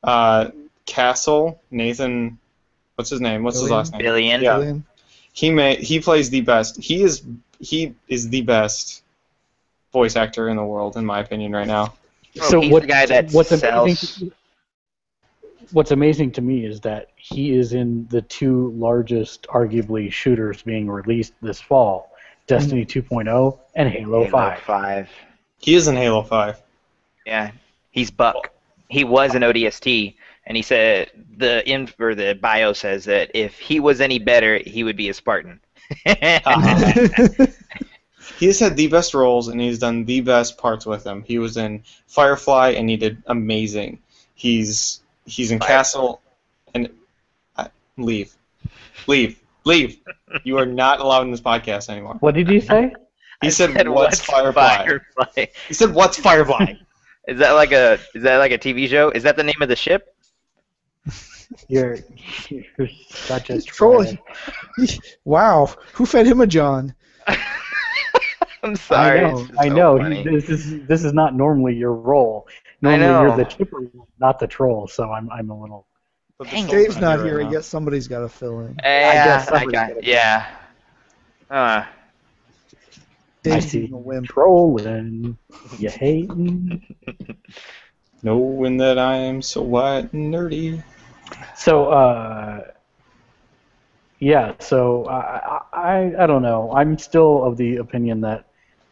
Uh, 0.04 0.52
Castle 0.86 1.62
Nathan, 1.72 2.38
what's 2.96 3.10
his 3.10 3.22
name? 3.22 3.44
What's 3.44 3.60
his 3.60 3.70
last 3.70 3.94
name? 3.94 4.02
Fillion. 4.02 4.42
Yeah. 4.42 4.58
Fillion. 4.58 4.84
He 5.32 5.50
may 5.50 5.78
he 5.78 6.00
plays 6.00 6.30
the 6.30 6.42
best. 6.42 6.78
He 6.78 7.02
is 7.02 7.24
he 7.60 7.96
is 8.08 8.30
the 8.30 8.42
best 8.42 9.04
voice 9.92 10.16
actor 10.16 10.50
in 10.50 10.58
the 10.58 10.66
world, 10.66 10.98
in 10.98 11.06
my 11.06 11.20
opinion, 11.20 11.54
right 11.54 11.68
now. 11.68 11.94
Oh, 12.42 12.62
he's 12.62 12.72
the 12.72 12.88
guy 12.88 13.06
that 13.06 13.32
what's 13.32 13.50
sells- 13.50 13.86
amazing? 13.86 14.32
What's 15.72 15.92
amazing 15.92 16.32
to 16.34 16.42
me 16.42 16.66
is 16.66 16.82
that 16.82 17.12
he 17.16 17.54
is 17.54 17.74
in 17.74 18.06
the 18.10 18.22
two 18.22 18.72
largest, 18.72 19.48
arguably, 19.48 20.12
shooters 20.12 20.62
being 20.62 20.90
released 20.90 21.34
this 21.42 21.62
fall: 21.62 22.12
Destiny 22.48 22.86
2.0 22.86 23.60
and 23.76 23.90
Halo, 23.90 24.24
Halo 24.24 24.30
5. 24.30 24.60
5. 24.60 25.10
He 25.60 25.76
is 25.76 25.88
in 25.88 25.96
Halo 25.96 26.24
Five. 26.24 26.62
Yeah, 27.26 27.52
he's 27.92 28.12
Buck. 28.12 28.52
He 28.90 29.06
was 29.06 29.34
an 29.34 29.44
ODST, 29.44 30.14
and 30.46 30.58
he 30.58 30.62
said 30.62 31.10
the 31.38 31.68
in 31.70 31.90
or 32.00 32.16
the 32.16 32.34
bio 32.34 32.74
says 32.74 33.06
that 33.06 33.32
if 33.34 33.58
he 33.60 33.80
was 33.80 34.02
any 34.02 34.20
better, 34.20 34.58
he 34.58 34.84
would 34.84 34.98
be 34.98 35.10
a 35.10 35.14
Spartan. 35.14 35.62
He 38.40 38.48
has 38.48 38.60
had 38.60 38.76
the 38.76 38.88
best 38.88 39.14
roles 39.14 39.48
and 39.48 39.60
he's 39.60 39.80
done 39.80 40.06
the 40.06 40.22
best 40.22 40.58
parts 40.58 40.86
with 40.86 41.04
them. 41.04 41.24
He 41.24 41.40
was 41.40 41.58
in 41.58 41.84
Firefly 42.08 42.70
and 42.72 42.90
he 42.90 42.98
did 42.98 43.22
amazing. 43.28 44.00
He's 44.36 45.02
he's 45.26 45.52
in 45.52 45.60
Firefly. 45.60 45.76
Castle 45.76 46.22
and 46.74 46.90
uh, 47.56 47.68
leave, 47.98 48.36
leave, 49.08 49.40
leave. 49.66 50.00
You 50.44 50.58
are 50.58 50.66
not 50.66 51.00
allowed 51.00 51.24
in 51.24 51.32
this 51.32 51.42
podcast 51.42 51.90
anymore. 51.90 52.16
What 52.20 52.36
did 52.36 52.50
you 52.50 52.62
say? 52.62 52.94
He 53.42 53.48
I 53.48 53.50
said, 53.50 53.88
"What's 53.88 54.20
Firefly?" 54.22 54.86
Firefly? 54.86 55.46
He 55.68 55.74
said, 55.74 55.94
"What's 55.94 56.18
Firefly?" 56.18 56.74
Is 57.28 57.40
that 57.40 57.52
like 57.52 57.72
a 57.72 58.00
is 58.14 58.24
that 58.24 58.38
like 58.38 58.52
a 58.52 58.58
TV 58.58 58.88
show? 58.90 59.10
Is 59.12 59.24
that 59.24 59.38
the 59.38 59.44
name 59.44 59.62
of 59.62 59.70
the 59.70 59.76
ship? 59.78 60.14
You're, 61.70 61.98
you're 62.50 62.90
such 63.10 63.50
a 63.50 63.62
Troll. 63.62 64.04
troll. 64.04 64.18
wow, 65.26 65.68
who 65.94 66.06
fed 66.06 66.26
him 66.26 66.42
a 66.42 66.48
John? 66.48 66.96
I'm 68.64 68.76
sorry. 68.76 69.20
I 69.20 69.32
know. 69.32 69.48
I 69.60 69.68
so 69.70 69.74
know. 69.76 69.98
He, 70.10 70.24
this 70.24 70.50
is 70.50 70.86
this 70.88 71.04
is 71.04 71.14
not 71.14 71.36
normally 71.36 71.76
your 71.76 71.94
role. 71.94 72.48
I 72.84 72.98
Normally 72.98 73.08
know. 73.08 73.22
you're 73.22 73.38
the 73.38 73.46
chipper, 73.46 73.82
not 74.20 74.40
the 74.40 74.48
troll. 74.48 74.88
So 74.88 75.12
I'm 75.12 75.30
I'm 75.32 75.50
a 75.50 75.60
little. 75.60 75.88
Dave's 76.44 76.98
not 76.98 77.24
here. 77.24 77.42
now. 77.42 77.48
I 77.48 77.52
guess 77.52 77.66
somebody's 77.66 78.08
got 78.08 78.20
to 78.20 78.30
fill 78.30 78.62
in. 78.62 78.80
Yeah, 78.84 79.14
guess 79.14 79.48
I 79.48 79.52
somebody's 79.52 79.72
got, 79.72 79.90
gotta 79.90 80.06
yeah. 80.06 80.48
Uh, 81.50 81.86
Dave's 83.44 83.70
see. 83.70 83.80
being 83.82 83.94
a 83.94 83.98
wimp. 83.98 84.28
Trolling. 84.28 85.38
You 85.78 85.90
hating. 85.90 86.96
Knowing 88.24 88.78
that 88.78 88.98
I 88.98 89.16
am 89.18 89.42
so 89.42 89.62
white 89.62 90.12
and 90.14 90.34
nerdy. 90.34 90.84
So, 91.56 91.90
uh, 91.90 92.72
yeah. 94.20 94.54
So 94.60 95.06
I, 95.06 95.62
I, 95.74 96.24
I 96.24 96.26
don't 96.26 96.42
know. 96.42 96.72
I'm 96.74 96.98
still 96.98 97.44
of 97.44 97.58
the 97.58 97.78
opinion 97.78 98.22
that, 98.22 98.46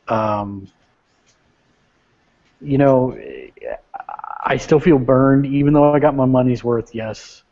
um, 0.08 0.68
you 2.60 2.78
know, 2.78 3.18
I 4.44 4.58
still 4.58 4.80
feel 4.80 4.98
burned, 5.00 5.46
even 5.46 5.74
though 5.74 5.94
I 5.94 6.00
got 6.00 6.16
my 6.16 6.26
money's 6.26 6.64
worth. 6.64 6.94
Yes, 6.96 7.44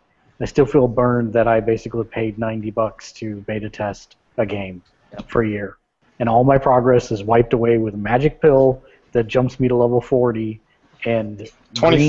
I 0.41 0.45
still 0.45 0.65
feel 0.65 0.87
burned 0.87 1.33
that 1.33 1.47
I 1.47 1.59
basically 1.59 2.03
paid 2.05 2.37
90 2.39 2.71
bucks 2.71 3.11
to 3.13 3.35
beta 3.41 3.69
test 3.69 4.15
a 4.37 4.45
game 4.45 4.81
for 5.27 5.43
a 5.43 5.47
year, 5.49 5.77
and 6.19 6.27
all 6.29 6.43
my 6.43 6.57
progress 6.57 7.11
is 7.11 7.23
wiped 7.23 7.53
away 7.53 7.77
with 7.77 7.93
a 7.93 7.97
magic 7.97 8.41
pill 8.41 8.81
that 9.11 9.27
jumps 9.27 9.59
me 9.59 9.67
to 9.67 9.75
level 9.75 10.01
40 10.01 10.59
and 11.05 11.37
green 11.37 11.47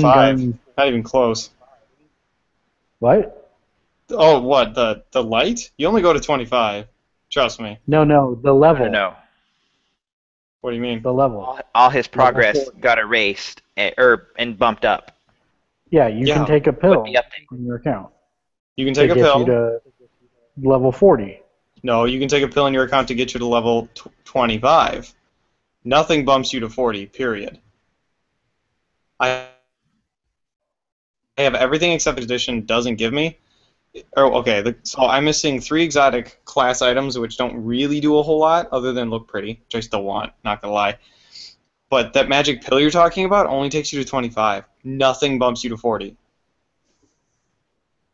25. 0.01 0.37
gun- 0.37 0.59
Not 0.77 0.87
even 0.87 1.03
close. 1.03 1.49
What? 2.99 3.37
Oh, 4.09 4.41
what 4.41 4.73
the 4.75 5.03
the 5.11 5.23
light? 5.23 5.71
You 5.77 5.87
only 5.87 6.01
go 6.01 6.13
to 6.13 6.19
25. 6.19 6.87
Trust 7.29 7.61
me. 7.61 7.77
No, 7.87 8.03
no, 8.03 8.35
the 8.35 8.53
I 8.53 8.57
level. 8.57 8.85
don't 8.85 8.91
know. 8.91 9.15
What 10.61 10.71
do 10.71 10.75
you 10.75 10.81
mean? 10.81 11.01
The 11.01 11.11
level. 11.11 11.39
All, 11.41 11.59
all 11.73 11.89
his 11.89 12.07
progress 12.07 12.57
Level 12.57 12.73
got 12.81 12.99
erased 12.99 13.61
eh, 13.77 13.91
or 13.97 14.27
and 14.37 14.57
bumped 14.57 14.85
up. 14.85 15.11
Yeah, 15.89 16.07
you 16.07 16.25
Yeah. 16.25 16.35
can 16.35 16.45
take 16.45 16.67
a 16.67 16.73
pill 16.73 17.01
With 17.01 17.13
the 17.13 17.19
update. 17.19 17.47
from 17.49 17.65
your 17.65 17.75
account 17.77 18.11
You 18.77 18.85
can 18.85 18.93
to 18.93 19.01
take 19.01 19.11
a 19.11 19.15
get 19.15 19.23
pill. 19.23 19.39
you 19.39 19.45
to 19.45 19.79
level 20.61 20.91
40. 20.91 21.39
No, 21.83 22.05
you 22.05 22.19
can 22.19 22.29
take 22.29 22.43
a 22.43 22.47
pill 22.47 22.67
in 22.67 22.73
your 22.73 22.83
account 22.83 23.07
to 23.07 23.15
get 23.15 23.33
you 23.33 23.39
to 23.39 23.45
level 23.45 23.87
tw 23.95 24.09
25. 24.23 25.13
Nothing 25.83 26.25
bumps 26.25 26.53
you 26.53 26.59
to 26.59 26.69
40, 26.69 27.07
period. 27.07 27.59
I 29.19 29.47
I 31.37 31.41
have 31.43 31.55
everything 31.55 31.91
except 31.93 32.19
edition 32.19 32.65
doesn't 32.65 32.95
give 32.97 33.11
me. 33.13 33.39
Oh, 34.15 34.33
okay. 34.35 34.73
So 34.83 35.05
I'm 35.05 35.25
missing 35.25 35.59
three 35.59 35.83
exotic 35.83 36.39
class 36.45 36.81
items, 36.81 37.17
which 37.17 37.37
don't 37.37 37.55
really 37.55 37.99
do 37.99 38.17
a 38.17 38.23
whole 38.23 38.39
lot 38.39 38.69
other 38.71 38.93
than 38.93 39.09
look 39.09 39.27
pretty, 39.27 39.59
which 39.65 39.75
I 39.75 39.79
still 39.81 40.03
want. 40.03 40.31
Not 40.43 40.61
gonna 40.61 40.73
lie. 40.73 40.97
But 41.89 42.13
that 42.13 42.29
magic 42.29 42.61
pill 42.61 42.79
you're 42.79 42.89
talking 42.89 43.25
about 43.25 43.47
only 43.47 43.69
takes 43.69 43.91
you 43.91 44.01
to 44.01 44.09
25. 44.09 44.63
Nothing 44.83 45.39
bumps 45.39 45.63
you 45.63 45.69
to 45.71 45.77
40. 45.77 46.15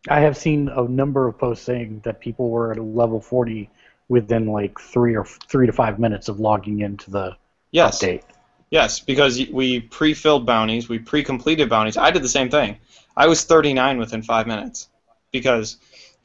I 0.10 0.20
have 0.22 0.38
seen 0.38 0.70
a 0.70 0.84
number 0.84 1.28
of 1.28 1.38
posts 1.38 1.66
saying 1.66 2.02
that 2.06 2.22
people 2.22 2.50
were 2.50 2.72
at 2.72 2.80
level 2.80 3.20
40 3.20 3.70
within 4.10 4.48
like 4.48 4.80
three 4.80 5.16
or 5.16 5.26
three 5.26 5.68
to 5.68 5.74
five 5.74 6.00
minutes 6.00 6.28
of 6.28 6.40
logging 6.40 6.80
into 6.80 7.12
the 7.12 7.36
Yes. 7.72 8.02
update. 8.02 8.24
Yes, 8.72 9.00
because 9.00 9.38
we 9.52 9.82
pre-filled 9.82 10.46
bounties, 10.46 10.90
we 10.90 11.00
pre-completed 11.00 11.70
bounties. 11.70 11.98
I 11.98 12.12
did 12.12 12.24
the 12.24 12.30
same 12.30 12.50
thing. 12.50 12.78
I 13.16 13.28
was 13.28 13.44
39 13.44 13.98
within 13.98 14.22
five 14.24 14.48
minutes 14.48 14.90
because 15.32 15.78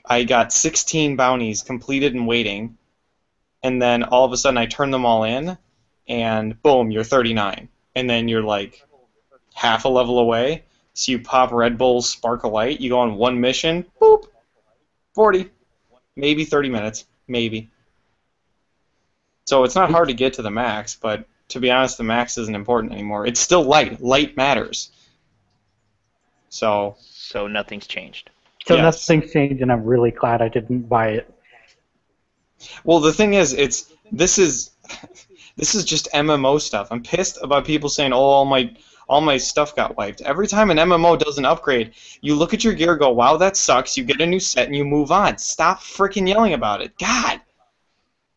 I 0.04 0.24
got 0.24 0.52
16 0.52 1.16
bounties 1.16 1.62
completed 1.62 2.14
and 2.14 2.26
waiting, 2.26 2.76
and 3.62 3.80
then 3.80 4.02
all 4.02 4.24
of 4.24 4.32
a 4.32 4.36
sudden 4.36 4.58
I 4.58 4.66
turn 4.66 4.90
them 4.90 5.06
all 5.06 5.24
in, 5.24 5.56
and 6.08 6.60
boom, 6.62 6.90
you're 6.90 7.04
39, 7.04 7.68
and 7.94 8.10
then 8.10 8.28
you're 8.28 8.42
like 8.42 8.84
half 9.54 9.84
a 9.84 9.88
level 9.88 10.18
away. 10.18 10.64
So 10.94 11.12
you 11.12 11.20
pop 11.20 11.52
Red 11.52 11.78
Bull's 11.78 12.08
Spark 12.08 12.44
of 12.44 12.52
Light, 12.52 12.80
you 12.80 12.90
go 12.90 12.98
on 12.98 13.16
one 13.16 13.40
mission, 13.40 13.86
boop, 14.00 14.26
40, 15.14 15.50
maybe 16.16 16.44
30 16.44 16.68
minutes, 16.68 17.06
maybe. 17.28 17.70
So 19.46 19.64
it's 19.64 19.74
not 19.74 19.90
hard 19.90 20.08
to 20.08 20.14
get 20.14 20.34
to 20.34 20.42
the 20.42 20.50
max, 20.50 20.94
but 20.94 21.26
to 21.48 21.60
be 21.60 21.70
honest, 21.70 21.98
the 21.98 22.04
max 22.04 22.38
isn't 22.38 22.54
important 22.54 22.92
anymore. 22.92 23.26
It's 23.26 23.40
still 23.40 23.62
light. 23.62 24.02
Light 24.02 24.36
matters. 24.36 24.90
So 26.48 26.96
So 27.32 27.46
nothing's 27.46 27.86
changed. 27.86 28.30
So 28.66 28.76
Yes. 28.76 29.08
nothing's 29.08 29.32
changed, 29.32 29.62
and 29.62 29.72
I'm 29.72 29.84
really 29.84 30.10
glad 30.10 30.40
I 30.40 30.48
didn't 30.48 30.88
buy 30.88 31.08
it. 31.08 31.34
Well, 32.84 33.00
the 33.00 33.12
thing 33.12 33.34
is, 33.34 33.52
it's 33.52 33.92
this 34.12 34.38
is 34.38 34.70
this 35.56 35.74
is 35.74 35.84
just 35.84 36.08
MMO 36.12 36.60
stuff. 36.60 36.88
I'm 36.90 37.02
pissed 37.02 37.38
about 37.42 37.64
people 37.64 37.88
saying, 37.88 38.12
"Oh, 38.12 38.18
all 38.18 38.44
my 38.44 38.72
all 39.08 39.20
my 39.20 39.36
stuff 39.36 39.74
got 39.74 39.96
wiped." 39.96 40.20
Every 40.20 40.46
time 40.46 40.70
an 40.70 40.78
MMO 40.78 41.18
does 41.18 41.38
an 41.38 41.44
upgrade, 41.44 41.92
you 42.20 42.34
look 42.36 42.54
at 42.54 42.62
your 42.62 42.72
gear, 42.72 42.96
go, 42.96 43.10
"Wow, 43.10 43.36
that 43.38 43.56
sucks." 43.56 43.96
You 43.96 44.04
get 44.04 44.20
a 44.20 44.26
new 44.26 44.40
set 44.40 44.66
and 44.66 44.76
you 44.76 44.84
move 44.84 45.10
on. 45.10 45.38
Stop 45.38 45.80
freaking 45.80 46.28
yelling 46.28 46.52
about 46.54 46.82
it. 46.82 46.96
God. 46.98 47.40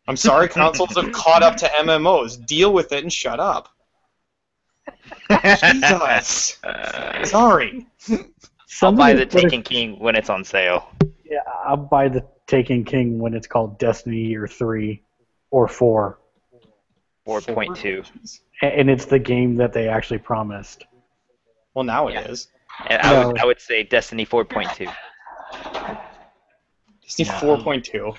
I'm 0.07 0.17
sorry, 0.17 0.47
consoles 0.59 0.95
have 0.95 1.11
caught 1.11 1.43
up 1.43 1.55
to 1.57 1.67
MMOs. 1.67 2.43
Deal 2.45 2.73
with 2.73 2.91
it 2.91 3.03
and 3.03 3.13
shut 3.13 3.39
up. 3.39 3.69
Jesus. 5.59 6.57
Sorry. 7.23 7.85
I'll 8.65 8.69
Somebody 8.69 9.13
buy 9.13 9.19
the 9.19 9.25
put 9.27 9.39
a- 9.39 9.49
Taken 9.49 9.61
King 9.63 9.99
when 9.99 10.15
it's 10.15 10.29
on 10.29 10.43
sale. 10.43 10.89
Yeah, 11.23 11.39
I'll 11.65 11.77
buy 11.77 12.07
the 12.09 12.25
Taken 12.47 12.83
King 12.83 13.19
when 13.19 13.33
it's 13.33 13.47
called 13.47 13.77
Destiny 13.79 14.35
or 14.35 14.47
three 14.47 15.03
or 15.51 15.67
four, 15.67 16.19
4.2. 17.27 18.03
A- 18.61 18.65
and 18.65 18.89
it's 18.89 19.05
the 19.05 19.19
game 19.19 19.55
that 19.57 19.71
they 19.73 19.87
actually 19.87 20.19
promised. 20.19 20.85
Well, 21.73 21.83
now 21.85 22.07
it 22.07 22.13
Yeah. 22.13 22.27
is. 22.27 22.47
And 22.89 23.01
I 23.01 23.25
would 23.25 23.39
I 23.39 23.45
would 23.45 23.61
say 23.61 23.83
Destiny 23.83 24.25
4.2. 24.25 24.87
Disney 27.03 27.25
Yeah. 27.25 27.39
4.2. 27.39 28.15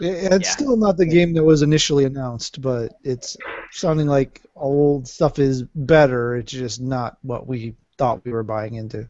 It's 0.00 0.46
Yeah. 0.48 0.50
still 0.52 0.76
not 0.76 0.96
the 0.96 1.06
game 1.06 1.32
that 1.34 1.44
was 1.44 1.62
initially 1.62 2.04
announced, 2.04 2.60
but 2.60 2.94
it's 3.04 3.36
sounding 3.70 4.06
like 4.08 4.40
old 4.56 5.06
stuff 5.06 5.38
is 5.38 5.62
better. 5.74 6.36
It's 6.36 6.52
just 6.52 6.80
not 6.80 7.18
what 7.22 7.46
we 7.46 7.76
thought 7.98 8.24
we 8.24 8.32
were 8.32 8.42
buying 8.42 8.74
into. 8.74 9.08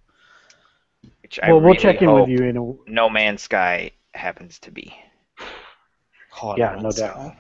Which 1.32 1.40
I 1.42 1.46
well, 1.50 1.60
we'll 1.60 1.68
really 1.68 1.78
check 1.78 2.02
in 2.02 2.08
hope 2.10 2.28
with 2.28 2.38
you 2.38 2.44
in 2.44 2.58
a, 2.58 2.90
No 2.90 3.08
Man's 3.08 3.40
Sky 3.40 3.92
happens 4.12 4.58
to 4.58 4.70
be. 4.70 4.94
God, 6.38 6.58
Yeah, 6.58 6.74
man, 6.74 6.82
no 6.82 6.90
doubt. 6.90 7.36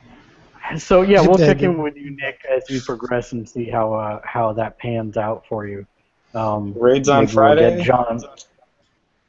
So 0.78 1.02
yeah, 1.02 1.20
we'll 1.20 1.36
check 1.36 1.60
in 1.60 1.76
with 1.82 1.94
you, 1.96 2.12
Nick, 2.12 2.40
as 2.50 2.62
we 2.70 2.80
progress 2.80 3.32
and 3.32 3.46
see 3.46 3.68
how 3.68 3.92
uh, 3.92 4.20
how 4.24 4.54
that 4.54 4.78
pans 4.78 5.18
out 5.18 5.44
for 5.46 5.66
you. 5.66 5.86
Um, 6.34 6.72
Raids 6.72 7.10
on 7.10 7.24
maybe 7.24 7.26
we'll 7.26 7.34
Friday. 7.34 7.82
John. 7.82 8.22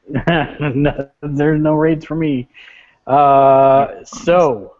no, 0.76 1.10
there's 1.22 1.62
no 1.62 1.74
raids 1.74 2.06
for 2.06 2.16
me. 2.16 2.48
Uh, 3.06 4.06
so 4.06 4.76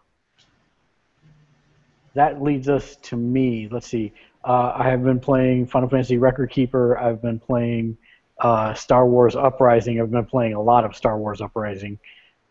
that 2.14 2.40
leads 2.40 2.70
us 2.70 2.96
to 3.02 3.16
me. 3.16 3.68
Let's 3.70 3.88
see. 3.88 4.14
Uh, 4.42 4.72
I 4.74 4.88
have 4.88 5.04
been 5.04 5.20
playing 5.20 5.66
Final 5.66 5.90
Fantasy 5.90 6.16
Record 6.16 6.50
Keeper. 6.50 6.96
I've 6.96 7.20
been 7.20 7.38
playing 7.38 7.98
uh, 8.38 8.74
Star 8.74 9.06
Wars 9.06 9.36
Uprising. 9.36 10.00
I've 10.00 10.10
been 10.10 10.26
playing 10.26 10.54
a 10.54 10.60
lot 10.60 10.84
of 10.84 10.96
Star 10.96 11.18
Wars 11.18 11.40
Uprising. 11.40 11.98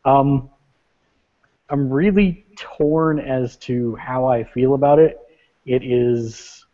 Um, 0.06 0.50
I'm 1.69 1.89
really 1.89 2.46
torn 2.56 3.19
as 3.19 3.56
to 3.58 3.96
how 3.96 4.26
I 4.26 4.43
feel 4.43 4.74
about 4.74 5.00
it. 5.00 5.19
It 5.65 5.84
is. 5.84 6.65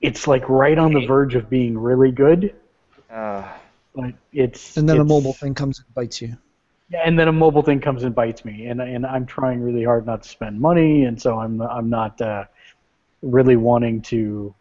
It's 0.00 0.26
like 0.26 0.48
right 0.48 0.78
on 0.78 0.92
the 0.92 1.06
verge 1.06 1.34
of 1.34 1.50
being 1.50 1.76
really 1.76 2.12
good, 2.12 2.54
Uh, 3.10 3.48
but 3.94 4.14
it's. 4.32 4.76
And 4.76 4.88
then 4.88 4.98
a 4.98 5.04
mobile 5.04 5.32
thing 5.32 5.54
comes 5.54 5.78
and 5.78 5.94
bites 5.94 6.20
you. 6.22 6.36
Yeah, 6.90 7.02
and 7.04 7.18
then 7.18 7.28
a 7.28 7.32
mobile 7.32 7.62
thing 7.62 7.80
comes 7.80 8.04
and 8.04 8.14
bites 8.14 8.44
me, 8.44 8.66
and 8.66 8.80
and 8.80 9.04
I'm 9.04 9.26
trying 9.26 9.60
really 9.60 9.84
hard 9.84 10.06
not 10.06 10.22
to 10.22 10.28
spend 10.28 10.60
money, 10.60 11.04
and 11.04 11.20
so 11.20 11.38
I'm 11.38 11.60
I'm 11.60 11.90
not 11.90 12.20
uh, 12.20 12.44
really 13.22 13.56
wanting 13.56 14.00
to 14.02 14.54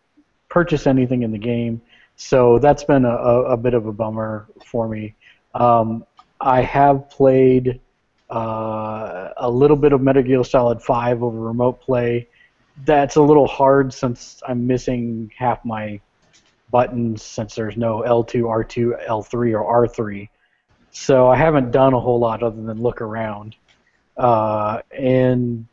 purchase 0.58 0.88
anything 0.88 1.22
in 1.22 1.32
the 1.32 1.38
game. 1.38 1.80
So 2.16 2.58
that's 2.58 2.84
been 2.84 3.06
a, 3.06 3.16
a, 3.56 3.58
bit 3.58 3.76
of 3.76 3.86
a 3.86 3.92
bummer 3.92 4.48
for 4.66 4.88
me. 4.88 5.14
Um, 5.54 6.04
I 6.42 6.62
have 6.62 7.12
played 7.12 7.80
uh, 8.32 9.30
a 9.38 9.48
little 9.48 9.78
bit 9.78 9.94
of 9.94 10.02
Metal 10.02 10.24
Gear 10.24 10.44
Solid 10.44 10.82
5 10.82 11.22
over 11.22 11.40
remote 11.40 11.80
play. 11.80 12.28
That's 12.86 13.18
a 13.18 13.22
little 13.22 13.46
hard 13.46 13.94
since 13.94 14.42
I'm 14.48 14.66
missing 14.66 15.32
half 15.38 15.64
my 15.64 16.02
buttons 16.72 17.22
since 17.22 17.54
there's 17.54 17.78
no 17.78 18.02
L2, 18.02 18.42
R2, 18.42 19.08
L3, 19.08 19.62
or 19.62 19.88
R3. 19.88 20.28
So 20.90 21.28
I 21.28 21.36
haven't 21.36 21.70
done 21.70 21.94
a 21.94 22.00
whole 22.00 22.20
lot 22.20 22.42
other 22.42 22.64
than 22.64 22.82
look 22.82 23.00
around. 23.02 23.56
Uh, 24.18 24.82
and 24.90 25.68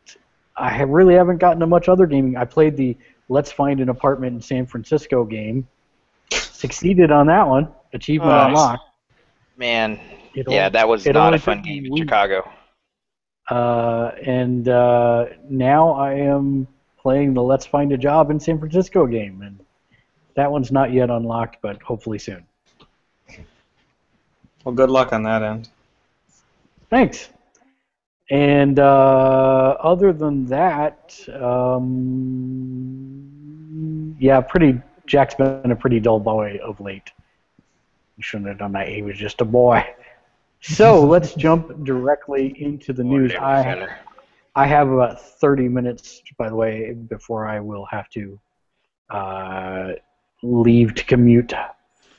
I 0.55 0.69
have 0.69 0.91
really 0.91 1.15
haven't 1.15 1.39
gotten 1.39 1.61
to 1.61 1.67
much 1.67 1.89
other 1.89 2.05
gaming. 2.05 2.37
I 2.37 2.45
played 2.45 2.77
the 2.77 2.99
Let's 3.29 3.51
Find 3.53 3.81
an 3.81 3.89
Apartment 3.89 4.35
in 4.37 4.41
San 4.43 4.67
Francisco 4.67 5.25
game. 5.25 5.67
Succeeded 6.31 7.11
on 7.11 7.27
that 7.29 7.47
one. 7.47 7.69
Achievement 7.93 8.31
Nice. 8.31 8.49
unlocked. 8.49 8.83
man, 9.57 10.01
It 10.35 10.47
yeah, 10.49 10.61
only- 10.65 10.71
that 10.71 10.89
was 10.89 11.07
it 11.07 11.13
not 11.15 11.27
only 11.27 11.37
a 11.37 11.41
fun 11.41 11.63
game 11.63 11.87
in 11.87 11.93
week. 11.93 12.03
Chicago. 12.05 12.51
Uh, 13.51 14.11
and 14.25 14.69
uh, 14.69 15.27
now 15.49 15.93
I 15.93 16.15
am 16.15 16.67
playing 16.99 17.35
the 17.35 17.43
Let's 17.43 17.67
Find 17.67 17.93
a 17.93 17.99
Job 17.99 18.31
in 18.31 18.41
San 18.41 18.59
Francisco 18.59 19.07
game, 19.07 19.43
and 19.43 19.61
that 20.35 20.51
one's 20.51 20.73
not 20.73 20.93
yet 20.93 21.11
unlocked, 21.11 21.59
but 21.63 21.81
hopefully 21.83 22.19
soon. 22.19 22.45
Well, 24.65 24.75
good 24.75 24.91
luck 24.91 25.13
on 25.13 25.23
that 25.25 25.43
end. 25.43 25.69
Thanks. 26.89 27.29
And 28.31 28.79
uh, 28.79 29.77
other 29.81 30.13
than 30.13 30.47
that, 30.47 31.19
um, 31.41 31.85
yeah, 34.19 34.41
pretty. 34.41 34.81
Jack's 35.07 35.35
been 35.35 35.71
a 35.71 35.77
pretty 35.77 36.01
dull 36.01 36.19
boy 36.21 36.59
of 36.65 36.81
late. 36.81 37.13
You 38.17 38.23
shouldn't 38.23 38.49
have 38.49 38.59
done 38.59 38.73
that. 38.73 38.89
He 38.89 39.03
was 39.03 39.19
just 39.19 39.43
a 39.43 39.45
boy. 39.45 39.87
So 40.63 41.05
let's 41.07 41.35
jump 41.35 41.85
directly 41.85 42.55
into 42.59 42.95
the 42.95 43.05
news. 43.05 43.35
I. 43.35 43.99
I 44.57 44.67
have 44.67 44.89
about 44.89 45.21
30 45.21 45.69
minutes, 45.69 46.23
by 46.39 46.49
the 46.49 46.55
way, 46.55 46.93
before 46.93 47.47
I 47.47 47.59
will 47.59 47.87
have 47.87 48.09
to 48.11 48.39
uh, 49.11 49.93
leave 50.43 50.95
to 50.95 51.05
commute 51.05 51.53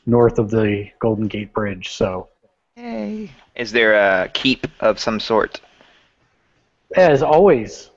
north 0.06 0.38
of 0.38 0.50
the 0.50 0.90
Golden 1.00 1.28
Gate 1.28 1.54
Bridge. 1.54 1.92
So, 1.92 2.28
Yay. 2.76 3.32
Is 3.56 3.72
there 3.72 3.94
a 3.94 4.30
keep 4.34 4.68
of 4.82 5.00
some 5.00 5.20
sort? 5.20 5.62
As 6.96 7.24
always, 7.24 7.90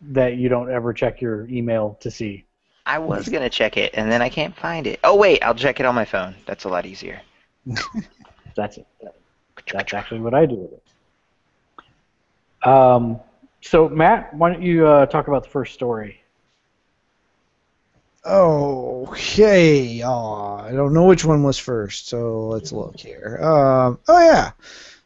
that 0.00 0.36
you 0.36 0.48
don't 0.48 0.70
ever 0.70 0.92
check 0.92 1.20
your 1.20 1.46
email 1.48 1.96
to 2.00 2.10
see. 2.10 2.44
I 2.84 2.98
was 2.98 3.28
gonna 3.28 3.50
check 3.50 3.76
it 3.76 3.92
and 3.94 4.10
then 4.10 4.22
I 4.22 4.28
can't 4.28 4.56
find 4.56 4.86
it. 4.86 5.00
Oh 5.02 5.16
wait, 5.16 5.42
I'll 5.42 5.54
check 5.54 5.80
it 5.80 5.86
on 5.86 5.94
my 5.94 6.04
phone. 6.04 6.34
That's 6.46 6.64
a 6.64 6.68
lot 6.68 6.86
easier. 6.86 7.20
That's 8.56 8.78
it. 8.78 8.86
That's 9.72 9.92
actually 9.92 10.20
what 10.20 10.34
I 10.34 10.46
do 10.46 10.54
with 10.54 10.72
it. 10.72 10.82
Um, 12.68 13.20
so, 13.60 13.88
Matt, 13.88 14.32
why 14.34 14.52
don't 14.52 14.62
you 14.62 14.86
uh, 14.86 15.06
talk 15.06 15.28
about 15.28 15.42
the 15.42 15.50
first 15.50 15.74
story? 15.74 16.20
Okay. 18.24 20.02
Oh, 20.04 20.58
I 20.58 20.72
don't 20.72 20.92
know 20.92 21.04
which 21.04 21.24
one 21.24 21.42
was 21.42 21.58
first, 21.58 22.08
so 22.08 22.46
let's 22.48 22.72
look 22.72 22.98
here. 22.98 23.38
Um, 23.40 23.98
oh 24.08 24.24
yeah. 24.24 24.52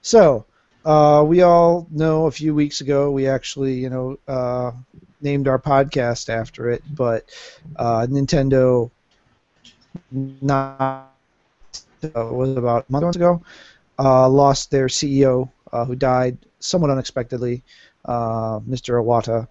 So 0.03 0.47
uh, 0.85 1.25
we 1.27 1.43
all 1.43 1.87
know 1.91 2.27
a 2.27 2.31
few 2.31 2.55
weeks 2.55 2.81
ago 2.81 3.11
we 3.11 3.27
actually, 3.27 3.75
you 3.75 3.91
know, 3.91 4.19
uh, 4.29 4.73
named 5.21 5.49
our 5.49 5.59
podcast 5.59 6.29
after 6.29 6.71
it, 6.71 6.83
but 6.95 7.25
uh, 7.77 8.07
Nintendo 8.09 8.91
not 10.11 11.11
uh, 12.05 12.25
was 12.25 12.57
about 12.57 12.87
a 12.89 12.93
month 12.93 13.17
ago 13.17 13.43
uh, 13.99 14.29
lost 14.29 14.71
their 14.71 14.87
CEO 14.87 15.51
uh, 15.73 15.85
who 15.85 15.95
died 15.95 16.39
somewhat 16.61 16.91
unexpectedly. 16.91 17.63
Mr. 18.07 19.03
Iwata 19.03 19.47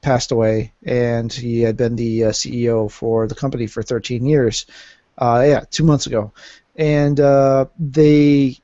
passed 0.00 0.32
away, 0.32 0.72
and 0.84 1.30
he 1.30 1.60
had 1.60 1.76
been 1.76 1.96
the 1.96 2.20
CEO 2.32 2.90
for 2.90 3.26
the 3.26 3.34
company 3.34 3.66
for 3.66 3.82
13 3.82 4.24
years. 4.24 4.64
Yeah, 5.20 5.64
two 5.70 5.84
months 5.84 6.06
ago, 6.06 6.32
and 6.76 7.18
they 7.78 8.59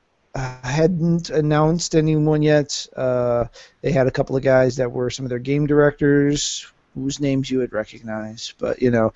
hadn't 0.63 1.29
announced 1.29 1.95
anyone 1.95 2.41
yet. 2.41 2.87
Uh, 2.95 3.45
they 3.81 3.91
had 3.91 4.07
a 4.07 4.11
couple 4.11 4.35
of 4.35 4.43
guys 4.43 4.75
that 4.77 4.91
were 4.91 5.09
some 5.09 5.25
of 5.25 5.29
their 5.29 5.39
game 5.39 5.67
directors, 5.67 6.65
whose 6.93 7.19
names 7.19 7.49
you 7.51 7.59
would 7.59 7.73
recognize, 7.73 8.53
but 8.57 8.81
you 8.81 8.91
know, 8.91 9.13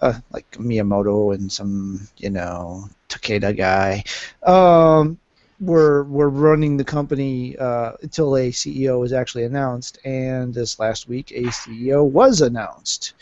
uh, 0.00 0.14
like 0.30 0.50
Miyamoto 0.52 1.34
and 1.34 1.50
some 1.50 2.08
you 2.16 2.30
know 2.30 2.88
Takeda 3.08 3.56
guy. 3.56 4.04
Um, 4.42 5.18
were 5.60 6.04
were 6.04 6.28
running 6.28 6.76
the 6.76 6.84
company 6.84 7.56
uh, 7.56 7.92
until 8.02 8.36
a 8.36 8.50
CEO 8.50 9.00
was 9.00 9.12
actually 9.12 9.44
announced, 9.44 9.98
and 10.04 10.52
this 10.52 10.78
last 10.78 11.08
week 11.08 11.30
a 11.30 11.44
CEO 11.44 12.04
was 12.04 12.40
announced, 12.40 13.14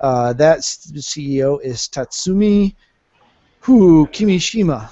Uh, 0.00 0.32
that 0.34 0.60
CEO 0.60 1.60
is 1.62 1.88
Tatsumi 1.88 2.74
Hu 3.60 4.06
Kimishima. 4.06 4.88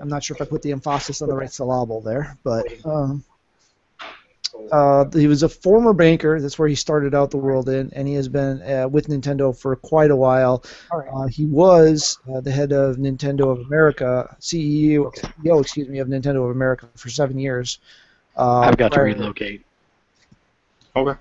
I'm 0.00 0.08
not 0.08 0.22
sure 0.22 0.36
if 0.36 0.42
I 0.42 0.44
put 0.44 0.62
the 0.62 0.72
emphasis 0.72 1.22
on 1.22 1.28
the 1.28 1.34
right 1.34 1.50
syllable 1.50 2.00
there, 2.00 2.36
but 2.42 2.66
um, 2.84 3.24
uh, 4.72 5.04
he 5.10 5.26
was 5.26 5.42
a 5.42 5.48
former 5.48 5.92
banker. 5.92 6.40
That's 6.40 6.58
where 6.58 6.68
he 6.68 6.74
started 6.74 7.14
out 7.14 7.30
the 7.30 7.36
world 7.36 7.68
in, 7.68 7.92
and 7.92 8.06
he 8.06 8.14
has 8.14 8.28
been 8.28 8.62
uh, 8.62 8.88
with 8.88 9.08
Nintendo 9.08 9.56
for 9.56 9.76
quite 9.76 10.10
a 10.10 10.16
while. 10.16 10.64
Uh, 10.92 11.26
he 11.26 11.46
was 11.46 12.18
uh, 12.32 12.40
the 12.40 12.50
head 12.50 12.72
of 12.72 12.96
Nintendo 12.96 13.50
of 13.50 13.66
America, 13.66 14.36
CEO, 14.40 15.12
CEO, 15.14 15.60
excuse 15.60 15.88
me, 15.88 15.98
of 15.98 16.08
Nintendo 16.08 16.44
of 16.44 16.50
America 16.50 16.88
for 16.96 17.08
seven 17.08 17.38
years. 17.38 17.78
Uh, 18.36 18.60
I've 18.60 18.76
got 18.76 18.92
to 18.92 19.00
relocate. 19.00 19.64
Okay. 20.94 21.18